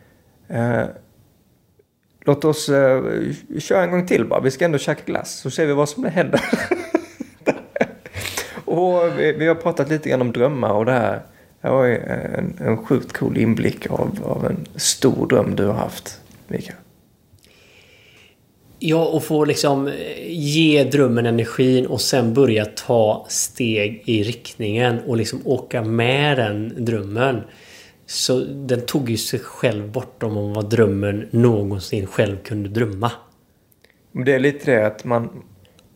eh, 0.48 0.84
låt 2.20 2.44
oss 2.44 2.68
eh, 2.68 3.02
köra 3.58 3.84
en 3.84 3.90
gång 3.90 4.06
till 4.06 4.24
bara. 4.24 4.40
Vi 4.40 4.50
ska 4.50 4.64
ändå 4.64 4.78
käka 4.78 5.02
glass 5.06 5.34
så 5.34 5.50
ser 5.50 5.66
vi 5.66 5.72
vad 5.72 5.88
som 5.88 6.04
händer. 6.04 6.40
och 8.64 9.18
vi, 9.18 9.32
vi 9.32 9.46
har 9.46 9.54
pratat 9.54 9.88
lite 9.88 10.08
grann 10.08 10.20
om 10.20 10.32
drömmar 10.32 10.72
och 10.72 10.84
det 10.84 10.92
här. 10.92 11.20
Det 11.60 11.70
var 11.70 11.87
en, 11.87 12.58
en 12.60 12.84
sjukt 12.84 13.12
cool 13.12 13.38
inblick 13.38 13.90
av, 13.90 14.18
av 14.24 14.46
en 14.46 14.66
stor 14.76 15.26
dröm 15.26 15.56
du 15.56 15.66
har 15.66 15.74
haft, 15.74 16.20
Mikael. 16.48 16.78
Ja, 18.78 19.04
och 19.04 19.24
få 19.24 19.44
liksom 19.44 19.87
eh, 19.88 19.94
ge 20.28 20.84
drömmen 20.84 21.26
energin 21.26 21.87
och 21.87 22.00
sen 22.00 22.34
börja 22.34 22.64
ta 22.64 23.26
steg 23.28 24.02
i 24.04 24.22
riktningen 24.22 24.98
och 25.06 25.16
liksom 25.16 25.40
åka 25.44 25.82
med 25.82 26.38
den 26.38 26.84
drömmen. 26.84 27.40
Så 28.06 28.40
den 28.40 28.80
tog 28.80 29.10
ju 29.10 29.16
sig 29.16 29.40
själv 29.40 29.92
bortom 29.92 30.37
om 30.37 30.52
vad 30.52 30.70
drömmen 30.70 31.28
någonsin 31.30 32.06
själv 32.06 32.37
kunde 32.37 32.68
drömma. 32.68 33.10
Det 34.12 34.32
är 34.32 34.38
lite 34.38 34.70
det 34.70 34.87
att 34.87 35.04
man 35.04 35.42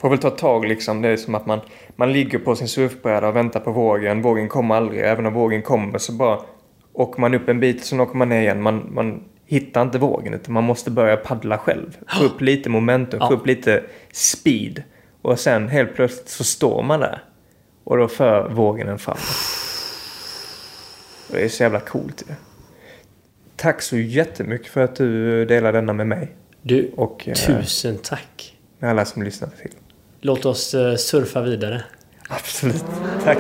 får 0.01 0.11
väl 0.11 0.19
ta 0.19 0.31
tag 0.31 0.69
liksom. 0.69 1.03
Det 1.03 1.09
är 1.09 1.17
som 1.17 1.35
att 1.35 1.47
man, 1.47 1.61
man 1.97 2.13
ligger 2.13 2.39
på 2.39 2.57
sin 2.57 2.69
surfbräda 2.69 3.29
och 3.29 3.37
väntar 3.37 3.61
på 3.61 3.73
vågen. 3.73 4.23
Vågen 4.23 4.49
kommer 4.49 4.75
aldrig. 4.75 5.01
Även 5.01 5.27
om 5.27 5.35
vågen 5.35 5.63
kommer 5.63 5.99
så 5.99 6.13
bara 6.13 6.41
åker 6.93 7.21
man 7.21 7.35
upp 7.35 7.49
en 7.49 7.61
bit 7.61 7.85
sen 7.85 8.01
åker 8.01 8.17
man 8.17 8.29
ner 8.29 8.41
igen. 8.41 8.63
Man, 8.63 8.91
man 8.95 9.25
hittar 9.49 9.83
inte 9.83 9.99
vågen 9.99 10.35
utan 10.35 10.55
man 10.55 10.65
måste 10.65 10.91
börja 10.91 11.17
paddla 11.17 11.59
själv. 11.59 11.97
Få 12.19 12.25
upp 12.25 12.41
lite 12.41 12.69
momentum, 12.71 13.21
få 13.21 13.27
Ja. 13.31 13.37
upp 13.37 13.47
lite 13.47 13.83
speed. 14.13 14.83
Och 15.23 15.41
sen 15.41 15.69
helt 15.69 15.95
plötsligt 15.95 16.29
så 16.29 16.45
står 16.45 16.83
man 16.83 17.01
där. 17.01 17.23
Och 17.85 17.97
då 17.97 18.09
för 18.09 18.49
vågen 18.49 18.89
en 18.89 18.99
framåt. 18.99 19.21
Det 21.31 21.45
är 21.45 21.49
så 21.49 21.63
jävla 21.63 21.81
coolt 21.81 22.23
ju. 22.29 22.35
Tack 23.57 23.83
så 23.83 23.97
jättemycket 23.97 24.67
för 24.73 24.81
att 24.81 24.97
du 24.97 25.45
delar 25.45 25.73
denna 25.73 25.93
med 25.93 26.07
mig. 26.07 26.37
Du, 26.63 26.91
Och 26.97 27.29
eh, 27.29 27.35
tusen 27.35 27.99
tack. 28.03 28.57
med 28.79 28.91
alla 28.91 29.05
som 29.05 29.23
lyssnar 29.23 29.49
till. 29.49 29.73
Låt 30.21 30.45
oss 30.45 30.75
eh, 30.75 30.95
surfa 30.97 31.41
vidare. 31.43 31.83
Absolut. 32.29 32.85
Tack. 33.25 33.39